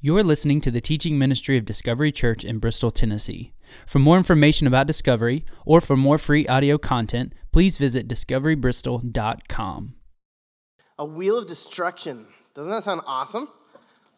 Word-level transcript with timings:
You're 0.00 0.22
listening 0.22 0.60
to 0.60 0.70
the 0.70 0.80
teaching 0.80 1.18
ministry 1.18 1.58
of 1.58 1.64
Discovery 1.64 2.12
Church 2.12 2.44
in 2.44 2.60
Bristol, 2.60 2.92
Tennessee. 2.92 3.52
For 3.84 3.98
more 3.98 4.16
information 4.16 4.68
about 4.68 4.86
Discovery 4.86 5.44
or 5.66 5.80
for 5.80 5.96
more 5.96 6.18
free 6.18 6.46
audio 6.46 6.78
content, 6.78 7.34
please 7.50 7.78
visit 7.78 8.06
discoverybristol.com. 8.06 9.94
A 11.00 11.04
wheel 11.04 11.38
of 11.38 11.48
destruction. 11.48 12.26
Doesn't 12.54 12.70
that 12.70 12.84
sound 12.84 13.00
awesome? 13.08 13.48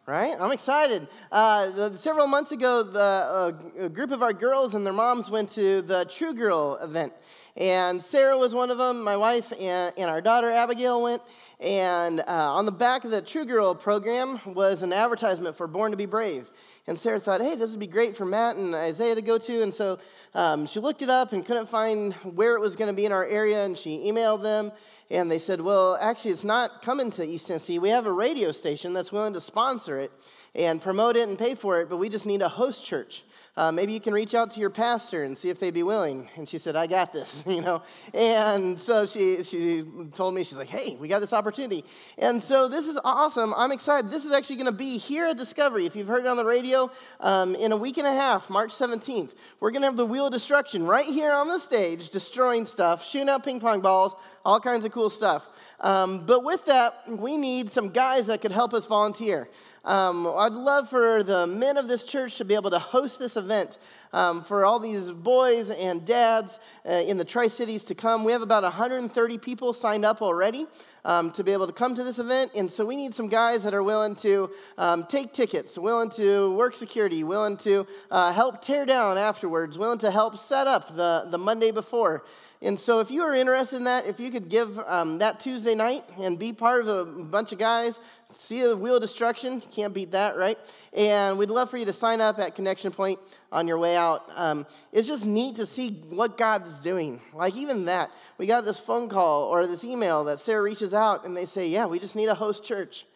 Right? 0.06 0.36
I'm 0.38 0.52
excited. 0.52 1.08
Uh, 1.32 1.94
several 1.96 2.26
months 2.26 2.52
ago, 2.52 2.82
the, 2.82 3.00
uh, 3.00 3.52
a 3.78 3.88
group 3.88 4.10
of 4.10 4.22
our 4.22 4.34
girls 4.34 4.74
and 4.74 4.84
their 4.84 4.92
moms 4.92 5.30
went 5.30 5.50
to 5.52 5.80
the 5.80 6.04
True 6.04 6.34
Girl 6.34 6.76
event. 6.82 7.14
And 7.60 8.02
Sarah 8.02 8.38
was 8.38 8.54
one 8.54 8.70
of 8.70 8.78
them, 8.78 9.02
my 9.02 9.18
wife, 9.18 9.52
and, 9.52 9.92
and 9.98 10.08
our 10.08 10.22
daughter 10.22 10.50
Abigail 10.50 11.02
went. 11.02 11.20
And 11.60 12.20
uh, 12.20 12.24
on 12.26 12.64
the 12.64 12.72
back 12.72 13.04
of 13.04 13.10
the 13.10 13.20
True 13.20 13.44
Girl 13.44 13.74
program 13.74 14.40
was 14.46 14.82
an 14.82 14.94
advertisement 14.94 15.54
for 15.54 15.66
Born 15.66 15.90
to 15.90 15.96
Be 15.98 16.06
Brave. 16.06 16.50
And 16.86 16.98
Sarah 16.98 17.20
thought, 17.20 17.42
hey, 17.42 17.56
this 17.56 17.70
would 17.70 17.78
be 17.78 17.86
great 17.86 18.16
for 18.16 18.24
Matt 18.24 18.56
and 18.56 18.74
Isaiah 18.74 19.14
to 19.14 19.20
go 19.20 19.36
to. 19.36 19.62
And 19.62 19.74
so 19.74 19.98
um, 20.34 20.64
she 20.64 20.80
looked 20.80 21.02
it 21.02 21.10
up 21.10 21.34
and 21.34 21.44
couldn't 21.44 21.68
find 21.68 22.14
where 22.14 22.54
it 22.54 22.60
was 22.60 22.76
going 22.76 22.88
to 22.88 22.96
be 22.96 23.04
in 23.04 23.12
our 23.12 23.26
area. 23.26 23.62
And 23.62 23.76
she 23.76 24.10
emailed 24.10 24.42
them. 24.42 24.72
And 25.10 25.30
they 25.30 25.38
said, 25.38 25.60
well, 25.60 25.98
actually, 26.00 26.30
it's 26.30 26.44
not 26.44 26.80
coming 26.80 27.10
to 27.10 27.26
East 27.26 27.48
Tennessee. 27.48 27.78
We 27.78 27.90
have 27.90 28.06
a 28.06 28.12
radio 28.12 28.52
station 28.52 28.94
that's 28.94 29.12
willing 29.12 29.34
to 29.34 29.40
sponsor 29.40 29.98
it 29.98 30.12
and 30.54 30.80
promote 30.80 31.14
it 31.14 31.28
and 31.28 31.38
pay 31.38 31.54
for 31.54 31.80
it, 31.80 31.90
but 31.90 31.98
we 31.98 32.08
just 32.08 32.26
need 32.26 32.42
a 32.42 32.48
host 32.48 32.84
church 32.84 33.24
uh, 33.56 33.72
maybe 33.72 33.92
you 33.92 34.00
can 34.00 34.14
reach 34.14 34.34
out 34.34 34.50
to 34.52 34.60
your 34.60 34.70
pastor 34.70 35.24
and 35.24 35.36
see 35.36 35.50
if 35.50 35.58
they'd 35.58 35.74
be 35.74 35.82
willing. 35.82 36.28
And 36.36 36.48
she 36.48 36.58
said, 36.58 36.76
I 36.76 36.86
got 36.86 37.12
this, 37.12 37.42
you 37.46 37.60
know. 37.60 37.82
And 38.14 38.78
so 38.78 39.06
she, 39.06 39.42
she 39.42 39.84
told 40.14 40.34
me, 40.34 40.44
she's 40.44 40.56
like, 40.56 40.68
hey, 40.68 40.96
we 41.00 41.08
got 41.08 41.20
this 41.20 41.32
opportunity. 41.32 41.84
And 42.16 42.42
so 42.42 42.68
this 42.68 42.86
is 42.86 42.98
awesome. 43.04 43.52
I'm 43.54 43.72
excited. 43.72 44.10
This 44.10 44.24
is 44.24 44.32
actually 44.32 44.56
going 44.56 44.66
to 44.66 44.72
be 44.72 44.98
here 44.98 45.26
at 45.26 45.36
Discovery. 45.36 45.84
If 45.84 45.96
you've 45.96 46.08
heard 46.08 46.24
it 46.24 46.28
on 46.28 46.36
the 46.36 46.44
radio, 46.44 46.90
um, 47.18 47.54
in 47.56 47.72
a 47.72 47.76
week 47.76 47.98
and 47.98 48.06
a 48.06 48.12
half, 48.12 48.48
March 48.50 48.70
17th, 48.70 49.32
we're 49.58 49.70
going 49.72 49.82
to 49.82 49.88
have 49.88 49.96
the 49.96 50.06
Wheel 50.06 50.26
of 50.26 50.32
Destruction 50.32 50.86
right 50.86 51.06
here 51.06 51.32
on 51.32 51.48
the 51.48 51.58
stage, 51.58 52.10
destroying 52.10 52.64
stuff, 52.64 53.04
shooting 53.04 53.28
out 53.28 53.44
ping 53.44 53.60
pong 53.60 53.80
balls, 53.80 54.14
all 54.44 54.60
kinds 54.60 54.84
of 54.84 54.92
cool 54.92 55.10
stuff. 55.10 55.46
Um, 55.80 56.24
but 56.26 56.44
with 56.44 56.64
that, 56.66 57.02
we 57.08 57.36
need 57.36 57.70
some 57.70 57.88
guys 57.88 58.26
that 58.26 58.42
could 58.42 58.52
help 58.52 58.74
us 58.74 58.86
volunteer. 58.86 59.48
Um, 59.84 60.26
I'd 60.26 60.52
love 60.52 60.90
for 60.90 61.22
the 61.22 61.46
men 61.46 61.78
of 61.78 61.88
this 61.88 62.02
church 62.02 62.36
to 62.36 62.44
be 62.44 62.54
able 62.54 62.70
to 62.70 62.78
host 62.78 63.18
this 63.18 63.36
event 63.36 63.78
um, 64.12 64.44
for 64.44 64.64
all 64.64 64.78
these 64.78 65.10
boys 65.10 65.70
and 65.70 66.04
dads 66.04 66.58
uh, 66.86 66.92
in 66.92 67.16
the 67.16 67.24
Tri 67.24 67.48
Cities 67.48 67.84
to 67.84 67.94
come. 67.94 68.24
We 68.24 68.32
have 68.32 68.42
about 68.42 68.62
130 68.62 69.38
people 69.38 69.72
signed 69.72 70.04
up 70.04 70.20
already. 70.20 70.66
Um, 71.02 71.30
to 71.30 71.42
be 71.42 71.52
able 71.52 71.66
to 71.66 71.72
come 71.72 71.94
to 71.94 72.04
this 72.04 72.18
event. 72.18 72.52
And 72.54 72.70
so 72.70 72.84
we 72.84 72.94
need 72.94 73.14
some 73.14 73.28
guys 73.28 73.62
that 73.62 73.72
are 73.72 73.82
willing 73.82 74.14
to 74.16 74.50
um, 74.76 75.06
take 75.06 75.32
tickets, 75.32 75.78
willing 75.78 76.10
to 76.10 76.54
work 76.54 76.76
security, 76.76 77.24
willing 77.24 77.56
to 77.58 77.86
uh, 78.10 78.34
help 78.34 78.60
tear 78.60 78.84
down 78.84 79.16
afterwards, 79.16 79.78
willing 79.78 80.00
to 80.00 80.10
help 80.10 80.36
set 80.36 80.66
up 80.66 80.94
the, 80.94 81.26
the 81.30 81.38
Monday 81.38 81.70
before. 81.70 82.22
And 82.62 82.78
so, 82.78 83.00
if 83.00 83.10
you 83.10 83.22
are 83.22 83.34
interested 83.34 83.76
in 83.76 83.84
that, 83.84 84.06
if 84.06 84.20
you 84.20 84.30
could 84.30 84.50
give 84.50 84.78
um, 84.80 85.18
that 85.18 85.40
Tuesday 85.40 85.74
night 85.74 86.04
and 86.18 86.38
be 86.38 86.52
part 86.52 86.86
of 86.86 86.88
a 86.88 87.04
bunch 87.24 87.52
of 87.52 87.58
guys, 87.58 87.98
see 88.36 88.60
a 88.60 88.76
wheel 88.76 88.96
of 88.96 89.00
destruction, 89.00 89.62
can't 89.62 89.94
beat 89.94 90.10
that, 90.10 90.36
right? 90.36 90.58
And 90.92 91.38
we'd 91.38 91.48
love 91.48 91.70
for 91.70 91.78
you 91.78 91.86
to 91.86 91.92
sign 91.92 92.20
up 92.20 92.38
at 92.38 92.54
Connection 92.54 92.92
Point 92.92 93.18
on 93.50 93.66
your 93.66 93.78
way 93.78 93.96
out. 93.96 94.28
Um, 94.34 94.66
it's 94.92 95.08
just 95.08 95.24
neat 95.24 95.56
to 95.56 95.64
see 95.64 95.90
what 96.10 96.36
God's 96.36 96.78
doing. 96.80 97.22
Like, 97.32 97.56
even 97.56 97.86
that, 97.86 98.10
we 98.36 98.46
got 98.46 98.66
this 98.66 98.78
phone 98.78 99.08
call 99.08 99.44
or 99.44 99.66
this 99.66 99.82
email 99.82 100.24
that 100.24 100.38
Sarah 100.38 100.62
reaches 100.62 100.92
out 100.92 101.24
and 101.24 101.34
they 101.34 101.46
say, 101.46 101.66
Yeah, 101.66 101.86
we 101.86 101.98
just 101.98 102.14
need 102.14 102.28
a 102.28 102.34
host 102.34 102.62
church. 102.62 103.06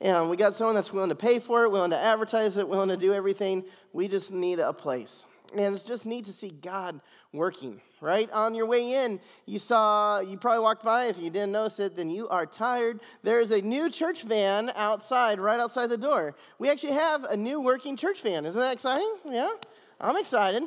And 0.00 0.28
we 0.28 0.36
got 0.36 0.56
someone 0.56 0.74
that's 0.74 0.92
willing 0.92 1.10
to 1.10 1.14
pay 1.14 1.38
for 1.38 1.62
it, 1.64 1.70
willing 1.70 1.90
to 1.90 1.98
advertise 1.98 2.56
it, 2.56 2.68
willing 2.68 2.88
to 2.88 2.96
do 2.96 3.12
everything. 3.12 3.64
We 3.92 4.08
just 4.08 4.32
need 4.32 4.58
a 4.58 4.72
place. 4.72 5.24
And 5.56 5.74
it's 5.74 5.84
just 5.84 6.06
neat 6.06 6.24
to 6.26 6.32
see 6.32 6.50
God 6.50 7.00
working, 7.32 7.80
right? 8.02 8.30
On 8.32 8.54
your 8.54 8.66
way 8.66 9.04
in, 9.04 9.20
you 9.46 9.58
saw, 9.58 10.20
you 10.20 10.36
probably 10.36 10.60
walked 10.60 10.82
by. 10.82 11.06
If 11.06 11.18
you 11.18 11.30
didn't 11.30 11.52
notice 11.52 11.78
it, 11.78 11.96
then 11.96 12.10
you 12.10 12.28
are 12.28 12.44
tired. 12.44 13.00
There's 13.22 13.52
a 13.52 13.62
new 13.62 13.88
church 13.88 14.24
van 14.24 14.72
outside, 14.74 15.38
right 15.38 15.60
outside 15.60 15.86
the 15.86 15.96
door. 15.96 16.34
We 16.58 16.68
actually 16.68 16.94
have 16.94 17.24
a 17.24 17.36
new 17.36 17.60
working 17.60 17.96
church 17.96 18.20
van. 18.20 18.44
Isn't 18.44 18.60
that 18.60 18.72
exciting? 18.72 19.14
Yeah? 19.24 19.52
I'm 20.00 20.16
excited. 20.16 20.64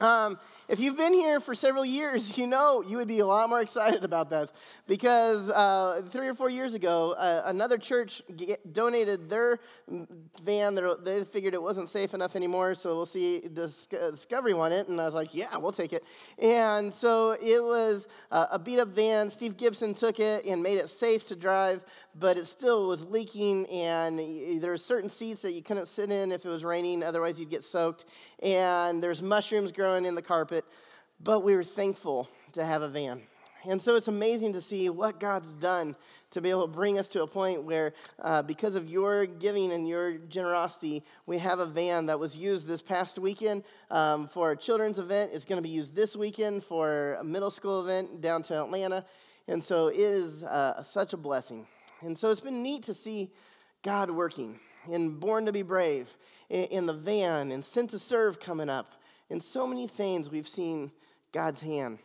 Um, 0.00 0.38
if 0.68 0.80
you've 0.80 0.96
been 0.98 1.14
here 1.14 1.40
for 1.40 1.54
several 1.54 1.84
years, 1.84 2.36
you 2.36 2.46
know 2.46 2.82
you 2.82 2.98
would 2.98 3.08
be 3.08 3.20
a 3.20 3.26
lot 3.26 3.48
more 3.48 3.60
excited 3.68 4.04
about 4.04 4.30
that 4.30 4.50
because 4.86 5.50
uh, 5.50 6.02
three 6.10 6.28
or 6.28 6.34
four 6.34 6.50
years 6.50 6.74
ago, 6.74 7.12
uh, 7.12 7.42
another 7.46 7.78
church 7.78 8.22
get, 8.36 8.72
donated 8.72 9.30
their 9.30 9.60
van. 10.44 10.78
They 11.02 11.24
figured 11.24 11.54
it 11.54 11.62
wasn't 11.62 11.88
safe 11.88 12.14
enough 12.14 12.36
anymore, 12.36 12.74
so 12.74 12.94
we'll 12.94 13.06
see 13.06 13.42
Discovery 13.52 14.54
won 14.54 14.72
it, 14.72 14.88
and 14.88 15.00
I 15.00 15.06
was 15.06 15.14
like, 15.14 15.34
yeah, 15.34 15.56
we'll 15.56 15.72
take 15.72 15.92
it. 15.92 16.04
And 16.38 16.92
so 16.92 17.32
it 17.40 17.62
was 17.62 18.06
uh, 18.30 18.46
a 18.50 18.58
beat 18.58 18.78
up 18.78 18.88
van. 18.88 19.30
Steve 19.30 19.56
Gibson 19.56 19.94
took 19.94 20.20
it 20.20 20.44
and 20.44 20.62
made 20.62 20.78
it 20.78 20.90
safe 20.90 21.24
to 21.26 21.36
drive, 21.36 21.82
but 22.14 22.36
it 22.36 22.46
still 22.46 22.88
was 22.88 23.04
leaking, 23.06 23.66
and 23.66 24.62
there 24.62 24.70
were 24.70 24.76
certain 24.76 25.08
seats 25.08 25.42
that 25.42 25.52
you 25.52 25.62
couldn't 25.62 25.88
sit 25.88 26.10
in 26.10 26.32
if 26.32 26.44
it 26.44 26.48
was 26.48 26.64
raining, 26.64 27.02
otherwise 27.02 27.38
you'd 27.40 27.50
get 27.50 27.64
soaked. 27.64 28.04
And 28.42 29.02
there's 29.02 29.22
mushrooms 29.22 29.72
growing 29.72 30.04
in 30.04 30.14
the 30.14 30.22
carpet, 30.22 30.57
but 31.20 31.40
we 31.40 31.54
were 31.54 31.64
thankful 31.64 32.28
to 32.52 32.64
have 32.64 32.82
a 32.82 32.88
van. 32.88 33.22
And 33.64 33.82
so 33.82 33.96
it's 33.96 34.08
amazing 34.08 34.52
to 34.52 34.60
see 34.60 34.88
what 34.88 35.18
God's 35.18 35.50
done 35.54 35.96
to 36.30 36.40
be 36.40 36.50
able 36.50 36.66
to 36.68 36.72
bring 36.72 36.98
us 36.98 37.08
to 37.08 37.22
a 37.22 37.26
point 37.26 37.64
where, 37.64 37.92
uh, 38.22 38.42
because 38.42 38.74
of 38.76 38.88
your 38.88 39.26
giving 39.26 39.72
and 39.72 39.88
your 39.88 40.12
generosity, 40.28 41.02
we 41.26 41.38
have 41.38 41.58
a 41.58 41.66
van 41.66 42.06
that 42.06 42.20
was 42.20 42.36
used 42.36 42.66
this 42.66 42.82
past 42.82 43.18
weekend 43.18 43.64
um, 43.90 44.28
for 44.28 44.52
a 44.52 44.56
children's 44.56 44.98
event. 44.98 45.32
It's 45.34 45.44
going 45.44 45.56
to 45.56 45.62
be 45.62 45.74
used 45.74 45.94
this 45.94 46.14
weekend 46.14 46.62
for 46.62 47.14
a 47.14 47.24
middle 47.24 47.50
school 47.50 47.82
event 47.82 48.20
down 48.20 48.42
to 48.44 48.62
Atlanta. 48.62 49.04
And 49.48 49.62
so 49.62 49.88
it 49.88 49.98
is 49.98 50.44
uh, 50.44 50.82
such 50.82 51.12
a 51.12 51.16
blessing. 51.16 51.66
And 52.02 52.16
so 52.16 52.30
it's 52.30 52.40
been 52.40 52.62
neat 52.62 52.84
to 52.84 52.94
see 52.94 53.32
God 53.82 54.10
working 54.10 54.60
in 54.88 55.18
Born 55.18 55.46
to 55.46 55.52
Be 55.52 55.62
Brave, 55.62 56.08
in, 56.48 56.64
in 56.64 56.86
the 56.86 56.92
van, 56.92 57.50
and 57.50 57.64
Sent 57.64 57.90
to 57.90 57.98
Serve 57.98 58.38
coming 58.38 58.70
up. 58.70 58.92
In 59.30 59.40
so 59.40 59.66
many 59.66 59.86
things, 59.86 60.30
we've 60.30 60.48
seen 60.48 60.90
God's 61.32 61.60
hand. 61.60 61.98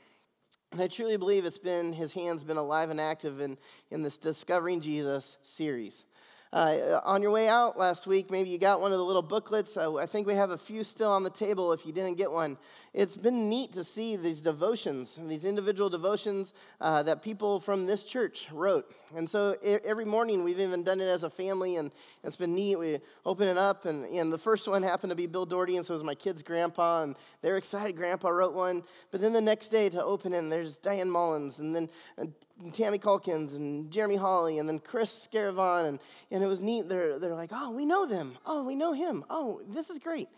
And 0.74 0.82
I 0.82 0.88
truly 0.88 1.16
believe 1.16 1.46
it's 1.46 1.58
been, 1.58 1.94
his 1.94 2.12
hand's 2.12 2.44
been 2.44 2.58
alive 2.58 2.90
and 2.90 3.00
active 3.00 3.40
in, 3.40 3.58
in 3.92 4.02
this 4.02 4.18
Discovering 4.18 4.82
Jesus 4.82 5.38
series. 5.42 6.04
Uh, 6.52 7.00
on 7.06 7.22
your 7.22 7.32
way 7.32 7.48
out 7.48 7.80
last 7.80 8.08
week, 8.08 8.30
maybe 8.30 8.50
you 8.50 8.58
got 8.58 8.82
one 8.82 8.92
of 8.92 8.98
the 8.98 9.04
little 9.06 9.22
booklets. 9.22 9.78
Uh, 9.78 9.96
I 9.96 10.06
think 10.06 10.28
we 10.28 10.36
have 10.36 10.52
a 10.52 10.58
few 10.58 10.84
still 10.84 11.12
on 11.12 11.24
the 11.24 11.30
table 11.30 11.72
if 11.72 11.86
you 11.86 11.94
didn't 11.94 12.16
get 12.16 12.32
one. 12.32 12.58
It's 12.94 13.18
been 13.18 13.50
neat 13.50 13.74
to 13.74 13.84
see 13.84 14.16
these 14.18 14.40
devotions, 14.40 15.18
these 15.24 15.46
individual 15.46 15.90
devotions 15.90 16.54
uh, 16.80 17.02
that 17.04 17.24
people 17.24 17.60
from 17.60 17.88
this 17.88 18.04
church 18.04 18.48
wrote. 18.52 18.94
And 19.16 19.28
so 19.28 19.58
every 19.64 20.06
morning 20.06 20.44
we've 20.44 20.60
even 20.60 20.84
done 20.84 21.02
it 21.02 21.08
as 21.08 21.24
a 21.24 21.30
family, 21.30 21.78
and 21.78 21.92
it's 22.24 22.36
been 22.36 22.54
neat. 22.54 22.76
We 22.76 23.00
open 23.26 23.48
it 23.48 23.58
up, 23.58 23.86
and, 23.86 24.06
and 24.06 24.32
the 24.32 24.38
first 24.38 24.68
one 24.68 24.84
happened 24.84 25.10
to 25.10 25.16
be 25.16 25.26
Bill 25.26 25.48
Doherty, 25.48 25.78
and 25.78 25.84
so 25.84 25.96
it 25.96 25.96
was 25.96 26.04
my 26.04 26.14
kid's 26.14 26.44
grandpa, 26.44 27.02
and 27.02 27.16
they're 27.42 27.58
excited. 27.58 27.98
Grandpa 27.98 28.30
wrote 28.30 28.54
one. 28.54 28.84
But 29.10 29.22
then 29.22 29.34
the 29.34 29.42
next 29.42 29.70
day 29.70 29.90
to 29.90 30.04
open 30.04 30.32
it, 30.32 30.48
there's 30.52 30.78
Diane 30.78 31.10
Mullins, 31.10 31.58
and 31.58 31.76
then 31.76 31.90
and 32.18 32.32
Tammy 32.76 33.00
Calkins, 33.00 33.56
and 33.56 33.90
Jeremy 33.90 34.18
Hawley, 34.18 34.60
and 34.60 34.70
then 34.70 34.78
Chris 34.78 35.28
Scaravon, 35.28 35.88
and, 35.88 36.00
and 36.30 36.44
it 36.44 36.48
was 36.48 36.60
neat. 36.60 36.90
They're, 36.90 37.18
they're 37.18 37.34
like, 37.34 37.50
oh, 37.52 37.72
we 37.72 37.88
know 37.88 38.06
them. 38.06 38.38
Oh, 38.46 38.64
we 38.64 38.76
know 38.76 38.94
him. 38.94 39.26
Oh, 39.32 39.64
this 39.68 39.90
is 39.90 39.98
great. 39.98 40.30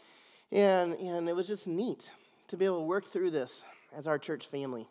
And, 0.53 0.93
and 0.93 1.27
it 1.27 1.35
was 1.35 1.47
just 1.47 1.67
neat 1.67 2.09
to 2.47 2.57
be 2.57 2.66
able 2.66 2.79
to 2.79 2.85
work 2.85 3.06
through 3.06 3.31
this 3.31 3.63
as 3.95 4.07
our 4.07 4.17
church 4.17 4.47
family. 4.47 4.88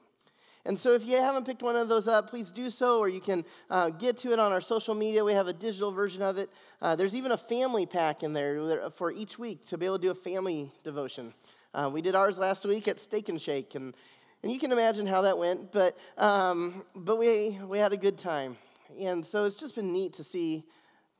And 0.67 0.79
so, 0.79 0.95
if 0.95 1.05
you 1.05 1.17
haven't 1.17 1.45
picked 1.45 1.63
one 1.63 1.77
of 1.77 1.91
those 1.91 2.09
up, 2.09 2.31
please 2.31 2.51
do 2.51 2.71
so, 2.71 2.99
or 2.99 3.09
you 3.09 3.21
can 3.21 3.45
uh, 3.69 3.91
get 3.91 4.17
to 4.19 4.33
it 4.33 4.39
on 4.39 4.51
our 4.51 4.63
social 4.63 4.95
media. 4.95 5.23
We 5.23 5.35
have 5.35 5.47
a 5.47 5.53
digital 5.53 5.93
version 5.93 6.23
of 6.23 6.39
it. 6.39 6.49
Uh, 6.81 6.97
there's 6.97 7.15
even 7.15 7.33
a 7.33 7.37
family 7.37 7.85
pack 7.85 8.23
in 8.23 8.33
there 8.33 8.89
for 8.91 9.13
each 9.13 9.39
week 9.39 9.67
to 9.67 9.77
be 9.77 9.85
able 9.85 9.99
to 9.99 10.03
do 10.03 10.11
a 10.11 10.15
family 10.15 10.73
devotion. 10.83 11.35
Uh, 11.75 11.91
we 11.93 12.01
did 12.01 12.15
ours 12.15 12.39
last 12.39 12.65
week 12.65 12.89
at 12.89 12.99
Steak 12.99 13.29
and 13.29 13.39
Shake, 13.39 13.75
and, 13.75 13.95
and 14.43 14.51
you 14.51 14.59
can 14.59 14.73
imagine 14.73 15.07
how 15.07 15.21
that 15.23 15.37
went, 15.37 15.71
but, 15.71 15.99
um, 16.17 16.83
but 16.97 17.19
we, 17.19 17.59
we 17.67 17.79
had 17.79 17.93
a 17.93 17.99
good 17.99 18.17
time. 18.17 18.57
And 18.99 19.25
so, 19.25 19.45
it's 19.45 19.57
just 19.57 19.75
been 19.75 19.93
neat 19.93 20.15
to 20.15 20.25
see 20.25 20.65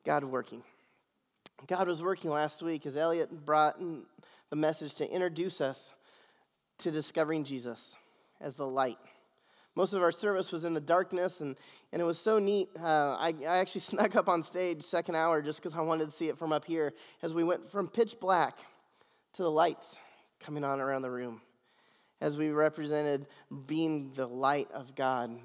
God 0.07 0.25
working. 0.25 0.63
God 1.67 1.87
was 1.87 2.03
working 2.03 2.31
last 2.31 2.63
week 2.63 2.87
as 2.87 2.97
Elliot 2.97 3.45
brought 3.45 3.79
the 4.49 4.57
message 4.57 4.95
to 4.97 5.11
introduce 5.11 5.61
us 5.61 5.93
to 6.79 6.91
discovering 6.91 7.45
Jesus 7.45 7.97
as 8.41 8.55
the 8.55 8.67
light. 8.67 8.99
Most 9.77 9.93
of 9.93 10.03
our 10.03 10.13
service 10.13 10.53
was 10.53 10.65
in 10.65 10.73
the 10.73 10.81
darkness, 10.81 11.41
and, 11.41 11.57
and 11.93 12.01
it 12.01 12.05
was 12.05 12.19
so 12.19 12.39
neat. 12.39 12.69
Uh, 12.81 13.17
I, 13.19 13.35
I 13.47 13.59
actually 13.59 13.81
snuck 13.93 14.15
up 14.15 14.29
on 14.29 14.43
stage 14.43 14.83
second 14.83 15.17
hour 15.17 15.43
just 15.43 15.61
because 15.61 15.77
I 15.77 15.81
wanted 15.81 16.07
to 16.07 16.11
see 16.13 16.29
it 16.29 16.39
from 16.39 16.53
up 16.53 16.65
here 16.65 16.95
as 17.23 17.35
we 17.35 17.43
went 17.43 17.71
from 17.71 17.89
pitch 17.89 18.21
black 18.21 18.59
to 19.35 19.43
the 19.43 19.51
lights 19.51 19.99
coming 20.41 20.63
on 20.63 20.81
around 20.81 21.03
the 21.03 21.11
room. 21.11 21.41
as 22.21 22.39
we 22.39 22.51
represented 22.51 23.27
being 23.67 24.13
the 24.15 24.27
light 24.27 24.71
of 24.73 24.95
God, 24.95 25.37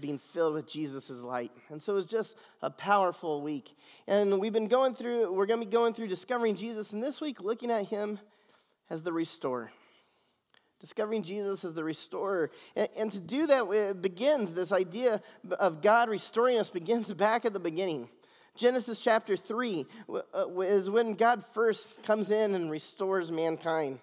being 0.00 0.18
filled 0.18 0.54
with 0.54 0.68
Jesus' 0.68 1.10
light. 1.10 1.52
And 1.68 1.82
so 1.82 1.92
it 1.92 1.96
was 1.96 2.06
just 2.06 2.36
a 2.62 2.70
powerful 2.70 3.42
week. 3.42 3.76
And 4.06 4.38
we've 4.38 4.52
been 4.52 4.68
going 4.68 4.94
through, 4.94 5.32
we're 5.32 5.46
going 5.46 5.60
to 5.60 5.66
be 5.66 5.72
going 5.72 5.92
through 5.92 6.08
discovering 6.08 6.54
Jesus, 6.54 6.92
and 6.92 7.02
this 7.02 7.20
week 7.20 7.40
looking 7.40 7.70
at 7.70 7.86
him 7.86 8.20
as 8.88 9.02
the 9.02 9.12
restorer. 9.12 9.72
Discovering 10.80 11.22
Jesus 11.22 11.64
as 11.64 11.74
the 11.74 11.84
restorer. 11.84 12.50
And, 12.74 12.88
and 12.96 13.12
to 13.12 13.20
do 13.20 13.46
that, 13.46 13.64
it 13.70 14.02
begins, 14.02 14.52
this 14.52 14.72
idea 14.72 15.22
of 15.58 15.80
God 15.80 16.08
restoring 16.10 16.58
us 16.58 16.70
begins 16.70 17.12
back 17.14 17.44
at 17.44 17.52
the 17.52 17.60
beginning. 17.60 18.08
Genesis 18.56 18.98
chapter 18.98 19.36
3 19.36 19.86
uh, 20.08 20.60
is 20.60 20.88
when 20.90 21.14
God 21.14 21.44
first 21.52 22.02
comes 22.04 22.30
in 22.30 22.54
and 22.54 22.70
restores 22.70 23.30
mankind. 23.30 24.00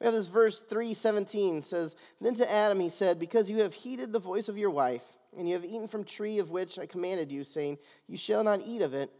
We 0.00 0.06
have 0.06 0.14
this 0.14 0.26
verse 0.26 0.60
317 0.60 1.62
says, 1.62 1.94
Then 2.20 2.34
to 2.34 2.50
Adam 2.50 2.80
he 2.80 2.88
said, 2.88 3.20
Because 3.20 3.48
you 3.48 3.58
have 3.58 3.72
heeded 3.72 4.12
the 4.12 4.18
voice 4.18 4.48
of 4.48 4.58
your 4.58 4.70
wife, 4.70 5.04
and 5.38 5.48
you 5.48 5.54
have 5.54 5.64
eaten 5.64 5.86
from 5.86 6.02
tree 6.02 6.40
of 6.40 6.50
which 6.50 6.78
I 6.78 6.86
commanded 6.86 7.30
you, 7.30 7.44
saying, 7.44 7.78
You 8.08 8.16
shall 8.16 8.42
not 8.42 8.60
eat 8.64 8.82
of 8.82 8.94
it, 8.94 9.10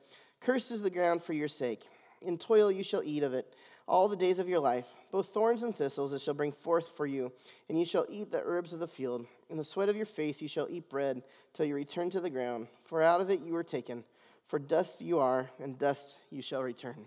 cursed 0.41 0.73
is 0.73 0.83
the 0.83 0.91
ground 0.91 1.23
for 1.23 1.33
your 1.33 1.47
sake. 1.47 1.85
In 2.25 2.39
toil 2.39 2.71
you 2.71 2.83
shall 2.83 3.03
eat 3.05 3.23
of 3.23 3.35
it 3.35 3.55
all 3.87 4.09
the 4.09 4.17
days 4.17 4.39
of 4.39 4.49
your 4.49 4.61
life. 4.61 4.89
Both 5.11 5.29
thorns 5.29 5.63
and 5.63 5.75
thistles 5.75 6.13
it 6.13 6.21
shall 6.21 6.35
bring 6.35 6.53
forth 6.53 6.97
for 6.97 7.07
you, 7.07 7.33
and 7.69 7.79
you 7.79 7.85
shall 7.85 8.07
eat 8.09 8.31
the 8.31 8.43
herbs 8.45 8.73
of 8.73 8.79
the 8.79 8.87
field. 8.87 9.27
In 9.51 9.57
the 9.57 9.65
sweat 9.65 9.89
of 9.89 9.97
your 9.97 10.07
face 10.07 10.41
you 10.41 10.49
shall 10.49 10.69
eat 10.71 10.89
bread 10.89 11.23
till 11.53 11.67
you 11.67 11.75
return 11.75 12.11
to 12.11 12.21
the 12.21 12.31
ground, 12.31 12.69
for 12.85 13.03
out 13.03 13.21
of 13.21 13.31
it 13.31 13.41
you 13.41 13.53
were 13.53 13.65
taken. 13.65 14.05
For 14.47 14.59
dust 14.59 15.01
you 15.01 15.19
are, 15.19 15.51
and 15.61 15.79
dust 15.79 16.17
you 16.31 16.43
shall 16.43 16.63
return. 16.63 17.07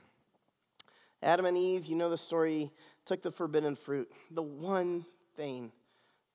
Adam 1.23 1.45
and 1.45 1.57
Eve, 1.57 1.85
you 1.85 1.95
know 1.95 2.09
the 2.09 2.17
story, 2.17 2.71
took 3.05 3.21
the 3.21 3.31
forbidden 3.31 3.75
fruit, 3.75 4.11
the 4.31 4.43
one 4.43 5.05
thing 5.35 5.71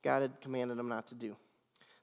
God 0.02 0.22
had 0.22 0.40
commanded 0.40 0.78
them 0.78 0.88
not 0.88 1.06
to 1.08 1.14
do. 1.14 1.36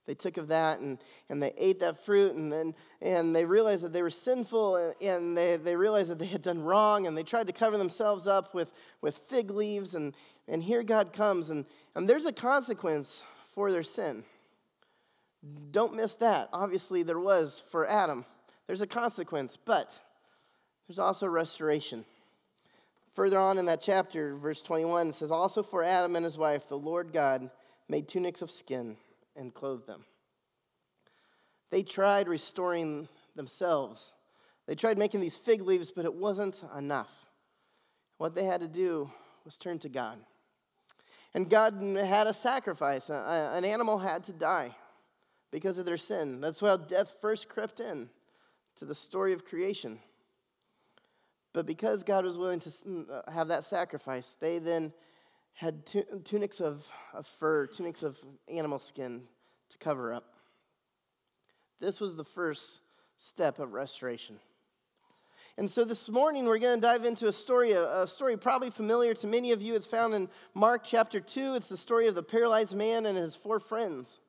They 0.07 0.15
took 0.15 0.37
of 0.37 0.47
that 0.47 0.79
and, 0.79 0.97
and 1.29 1.43
they 1.43 1.53
ate 1.57 1.81
that 1.81 2.03
fruit, 2.03 2.33
and 2.33 2.51
then 2.51 2.73
and 3.01 3.35
they 3.35 3.43
realized 3.43 3.83
that 3.83 3.91
they 3.93 4.01
were 4.01 4.09
sinful, 4.09 4.93
and, 5.01 5.37
they, 5.37 5.57
they 5.57 5.75
realized 5.75 6.09
that 6.09 6.17
they 6.17 6.25
had 6.25 6.41
done 6.41 6.63
wrong, 6.63 7.05
and 7.05 7.15
they 7.15 7.23
tried 7.23 7.47
to 7.47 7.53
cover 7.53 7.77
themselves 7.77 8.25
up 8.25 8.55
with, 8.55 8.71
with 9.01 9.17
fig 9.29 9.51
leaves. 9.51 9.93
And, 9.93 10.15
and 10.47 10.63
here 10.63 10.81
God 10.81 11.13
comes, 11.13 11.51
and, 11.51 11.65
and 11.93 12.09
there's 12.09 12.25
a 12.25 12.31
consequence 12.31 13.21
for 13.53 13.71
their 13.71 13.83
sin. 13.83 14.23
Don't 15.71 15.93
miss 15.93 16.13
that. 16.15 16.49
Obviously, 16.53 17.03
there 17.03 17.19
was 17.19 17.61
for 17.69 17.85
Adam. 17.85 18.25
There's 18.65 18.81
a 18.81 18.87
consequence, 18.87 19.57
but 19.57 19.99
there's 20.87 20.99
also 20.99 21.27
restoration. 21.27 22.05
Further 23.13 23.37
on 23.37 23.57
in 23.57 23.65
that 23.65 23.81
chapter, 23.81 24.35
verse 24.35 24.61
21 24.61 25.09
it 25.09 25.15
says, 25.15 25.31
Also 25.31 25.61
for 25.61 25.83
Adam 25.83 26.15
and 26.15 26.23
his 26.23 26.37
wife, 26.37 26.67
the 26.67 26.77
Lord 26.77 27.11
God 27.11 27.49
made 27.89 28.07
tunics 28.07 28.41
of 28.41 28.49
skin 28.49 28.95
and 29.37 29.53
clothed 29.53 29.87
them. 29.87 30.03
They 31.69 31.83
tried 31.83 32.27
restoring 32.27 33.07
themselves. 33.35 34.13
They 34.67 34.75
tried 34.75 34.97
making 34.97 35.21
these 35.21 35.37
fig 35.37 35.61
leaves, 35.61 35.91
but 35.91 36.05
it 36.05 36.13
wasn't 36.13 36.61
enough. 36.77 37.11
What 38.17 38.35
they 38.35 38.45
had 38.45 38.61
to 38.61 38.67
do 38.67 39.11
was 39.45 39.57
turn 39.57 39.79
to 39.79 39.89
God. 39.89 40.17
And 41.33 41.49
God 41.49 41.75
had 41.97 42.27
a 42.27 42.33
sacrifice. 42.33 43.09
An 43.09 43.63
animal 43.63 43.97
had 43.97 44.23
to 44.23 44.33
die 44.33 44.75
because 45.51 45.77
of 45.77 45.85
their 45.85 45.97
sin. 45.97 46.41
That's 46.41 46.61
why 46.61 46.75
death 46.77 47.15
first 47.21 47.47
crept 47.47 47.79
in 47.79 48.09
to 48.77 48.85
the 48.85 48.95
story 48.95 49.33
of 49.33 49.45
creation. 49.45 49.99
But 51.53 51.65
because 51.65 52.03
God 52.03 52.25
was 52.25 52.37
willing 52.37 52.59
to 52.61 52.71
uh, 53.11 53.31
have 53.31 53.47
that 53.47 53.63
sacrifice, 53.63 54.35
they 54.39 54.59
then 54.59 54.93
had 55.57 55.87
tunics 56.23 56.61
of, 56.61 56.87
of 57.15 57.25
fur, 57.25 57.65
tunics 57.65 58.03
of 58.03 58.19
animal 58.47 58.77
skin 58.77 59.23
to 59.69 59.77
cover 59.79 60.13
up. 60.13 60.35
This 61.79 61.99
was 61.99 62.15
the 62.15 62.23
first 62.23 62.79
step 63.17 63.57
of 63.57 63.73
restoration. 63.73 64.39
And 65.57 65.67
so 65.67 65.83
this 65.83 66.09
morning 66.09 66.45
we're 66.45 66.59
going 66.59 66.79
to 66.79 66.81
dive 66.81 67.05
into 67.05 67.27
a 67.27 67.31
story, 67.31 67.71
a, 67.71 68.03
a, 68.03 68.07
story 68.07 68.37
probably 68.37 68.69
familiar 68.69 69.15
to 69.15 69.25
many 69.25 69.51
of 69.51 69.63
you. 69.63 69.73
It's 69.73 69.87
found 69.87 70.13
in 70.13 70.29
Mark 70.53 70.83
chapter 70.83 71.19
2. 71.19 71.55
It's 71.55 71.69
the 71.69 71.77
story 71.77 72.07
of 72.07 72.13
the 72.13 72.21
paralyzed 72.21 72.75
man 72.75 73.07
and 73.07 73.17
his 73.17 73.35
four 73.35 73.59
friends. 73.59 74.19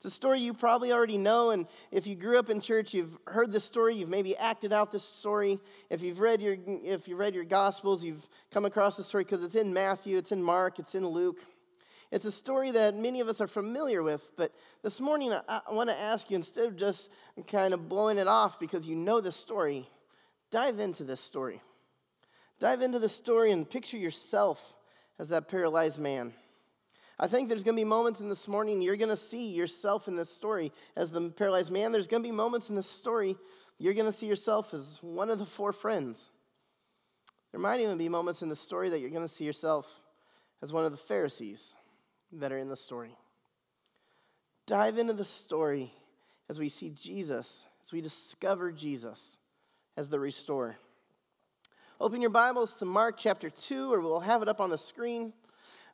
It's 0.00 0.06
a 0.06 0.10
story 0.10 0.40
you 0.40 0.54
probably 0.54 0.92
already 0.92 1.18
know, 1.18 1.50
and 1.50 1.66
if 1.90 2.06
you 2.06 2.16
grew 2.16 2.38
up 2.38 2.48
in 2.48 2.62
church, 2.62 2.94
you've 2.94 3.18
heard 3.26 3.52
this 3.52 3.64
story. 3.64 3.96
You've 3.96 4.08
maybe 4.08 4.34
acted 4.34 4.72
out 4.72 4.92
this 4.92 5.04
story. 5.04 5.60
If 5.90 6.00
you've 6.00 6.20
read 6.20 6.40
your, 6.40 6.56
if 6.66 7.06
you 7.06 7.16
read 7.16 7.34
your 7.34 7.44
Gospels, 7.44 8.02
you've 8.02 8.26
come 8.50 8.64
across 8.64 8.96
the 8.96 9.02
story 9.02 9.24
because 9.24 9.44
it's 9.44 9.56
in 9.56 9.74
Matthew, 9.74 10.16
it's 10.16 10.32
in 10.32 10.42
Mark, 10.42 10.78
it's 10.78 10.94
in 10.94 11.06
Luke. 11.06 11.40
It's 12.10 12.24
a 12.24 12.30
story 12.30 12.70
that 12.70 12.96
many 12.96 13.20
of 13.20 13.28
us 13.28 13.42
are 13.42 13.46
familiar 13.46 14.02
with, 14.02 14.26
but 14.38 14.54
this 14.82 15.02
morning 15.02 15.34
I, 15.34 15.60
I 15.68 15.74
want 15.74 15.90
to 15.90 16.00
ask 16.00 16.30
you 16.30 16.36
instead 16.36 16.64
of 16.64 16.78
just 16.78 17.10
kind 17.46 17.74
of 17.74 17.86
blowing 17.90 18.16
it 18.16 18.26
off 18.26 18.58
because 18.58 18.86
you 18.86 18.96
know 18.96 19.20
the 19.20 19.30
story, 19.30 19.86
dive 20.50 20.80
into 20.80 21.04
this 21.04 21.20
story. 21.20 21.60
Dive 22.58 22.80
into 22.80 23.00
the 23.00 23.08
story 23.10 23.52
and 23.52 23.68
picture 23.68 23.98
yourself 23.98 24.76
as 25.18 25.28
that 25.28 25.46
paralyzed 25.46 25.98
man. 25.98 26.32
I 27.22 27.26
think 27.26 27.48
there's 27.48 27.62
going 27.62 27.76
to 27.76 27.80
be 27.80 27.84
moments 27.84 28.20
in 28.20 28.30
this 28.30 28.48
morning 28.48 28.80
you're 28.80 28.96
going 28.96 29.10
to 29.10 29.16
see 29.16 29.50
yourself 29.50 30.08
in 30.08 30.16
this 30.16 30.30
story 30.30 30.72
as 30.96 31.10
the 31.10 31.28
paralyzed 31.28 31.70
man. 31.70 31.92
There's 31.92 32.08
going 32.08 32.22
to 32.22 32.28
be 32.28 32.34
moments 32.34 32.70
in 32.70 32.76
this 32.76 32.88
story 32.90 33.36
you're 33.78 33.94
going 33.94 34.06
to 34.06 34.12
see 34.12 34.26
yourself 34.26 34.74
as 34.74 34.98
one 35.02 35.30
of 35.30 35.38
the 35.38 35.46
four 35.46 35.72
friends. 35.72 36.30
There 37.50 37.60
might 37.60 37.80
even 37.80 37.98
be 37.98 38.08
moments 38.08 38.42
in 38.42 38.48
the 38.48 38.56
story 38.56 38.90
that 38.90 39.00
you're 39.00 39.10
going 39.10 39.26
to 39.26 39.34
see 39.34 39.44
yourself 39.44 39.86
as 40.62 40.72
one 40.72 40.84
of 40.84 40.92
the 40.92 40.98
Pharisees 40.98 41.74
that 42.32 42.52
are 42.52 42.58
in 42.58 42.68
the 42.68 42.76
story. 42.76 43.16
Dive 44.66 44.98
into 44.98 45.14
the 45.14 45.24
story 45.24 45.92
as 46.48 46.58
we 46.58 46.68
see 46.68 46.90
Jesus, 46.90 47.66
as 47.84 47.92
we 47.92 48.00
discover 48.00 48.70
Jesus 48.70 49.38
as 49.96 50.08
the 50.08 50.20
restorer. 50.20 50.76
Open 52.00 52.20
your 52.20 52.30
Bibles 52.30 52.74
to 52.78 52.84
Mark 52.84 53.16
chapter 53.18 53.50
2, 53.50 53.92
or 53.92 54.00
we'll 54.00 54.20
have 54.20 54.42
it 54.42 54.48
up 54.48 54.60
on 54.60 54.70
the 54.70 54.78
screen. 54.78 55.32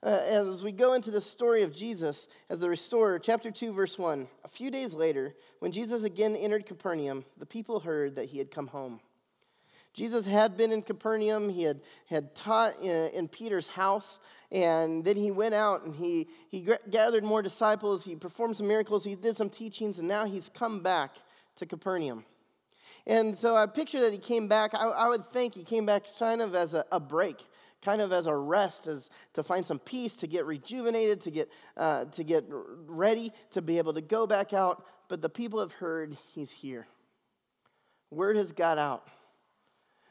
Uh, 0.03 0.09
as 0.09 0.63
we 0.63 0.73
go 0.73 0.93
into 0.93 1.11
the 1.11 1.21
story 1.21 1.63
of 1.63 1.75
Jesus 1.75 2.29
as 2.51 2.61
the 2.61 2.69
restorer, 2.69 3.19
chapter 3.19 3.51
2, 3.51 3.73
verse 3.73 3.99
1. 3.99 4.29
A 4.45 4.49
few 4.49 4.71
days 4.71 4.95
later, 4.95 5.35
when 5.61 5.73
Jesus 5.73 6.05
again 6.05 6.37
entered 6.37 6.67
Capernaum, 6.67 7.25
the 7.39 7.47
people 7.47 7.81
heard 7.81 8.15
that 8.17 8.27
he 8.27 8.39
had 8.39 8.51
come 8.51 8.67
home. 8.67 9.01
Jesus 9.97 10.27
had 10.27 10.59
been 10.59 10.73
in 10.73 10.83
Capernaum. 10.83 11.49
He 11.49 11.63
had, 11.63 11.81
had 12.05 12.35
taught 12.35 12.83
in, 12.83 13.11
in 13.13 13.29
Peter's 13.29 13.67
house. 13.67 14.21
And 14.53 15.03
then 15.03 15.17
he 15.17 15.31
went 15.31 15.55
out 15.55 15.85
and 15.85 15.95
he, 15.95 16.29
he 16.51 16.69
gathered 16.91 17.25
more 17.25 17.41
disciples. 17.41 18.05
He 18.05 18.15
performed 18.15 18.59
some 18.59 18.69
miracles. 18.69 19.05
He 19.05 19.15
did 19.15 19.39
some 19.39 19.49
teachings. 19.49 19.99
And 19.99 20.07
now 20.07 20.27
he's 20.27 20.51
come 20.51 20.81
back 20.81 21.13
to 21.57 21.65
Capernaum. 21.65 22.27
And 23.07 23.35
so 23.35 23.57
I 23.57 23.65
picture 23.67 24.01
that 24.01 24.13
he 24.13 24.19
came 24.19 24.49
back. 24.49 24.75
I, 24.75 24.87
I 24.87 25.09
would 25.09 25.33
think 25.33 25.55
he 25.55 25.65
came 25.65 25.87
back 25.87 26.05
kind 26.19 26.43
of 26.43 26.55
as 26.55 26.75
a, 26.75 26.85
a 26.93 27.01
break 27.01 27.47
kind 27.87 28.03
of 28.03 28.13
as 28.13 28.27
a 28.27 28.35
rest, 28.35 28.89
as 28.89 29.11
to 29.33 29.45
find 29.45 29.65
some 29.65 29.79
peace, 29.79 30.17
to 30.17 30.27
get 30.27 30.45
rejuvenated, 30.45 31.21
to 31.21 31.31
get, 31.31 31.49
uh, 31.77 32.05
to 32.07 32.25
get 32.25 32.45
ready, 32.89 33.33
to 33.53 33.63
be 33.63 33.79
able 33.79 33.95
to 33.95 34.01
go 34.01 34.27
back 34.27 34.53
out. 34.53 34.85
But 35.09 35.23
the 35.23 35.29
people 35.29 35.61
have 35.61 35.71
heard 35.71 36.17
he's 36.35 36.51
here. 36.51 36.89
Word 38.11 38.37
has 38.37 38.51
got 38.51 38.77
out. 38.77 39.07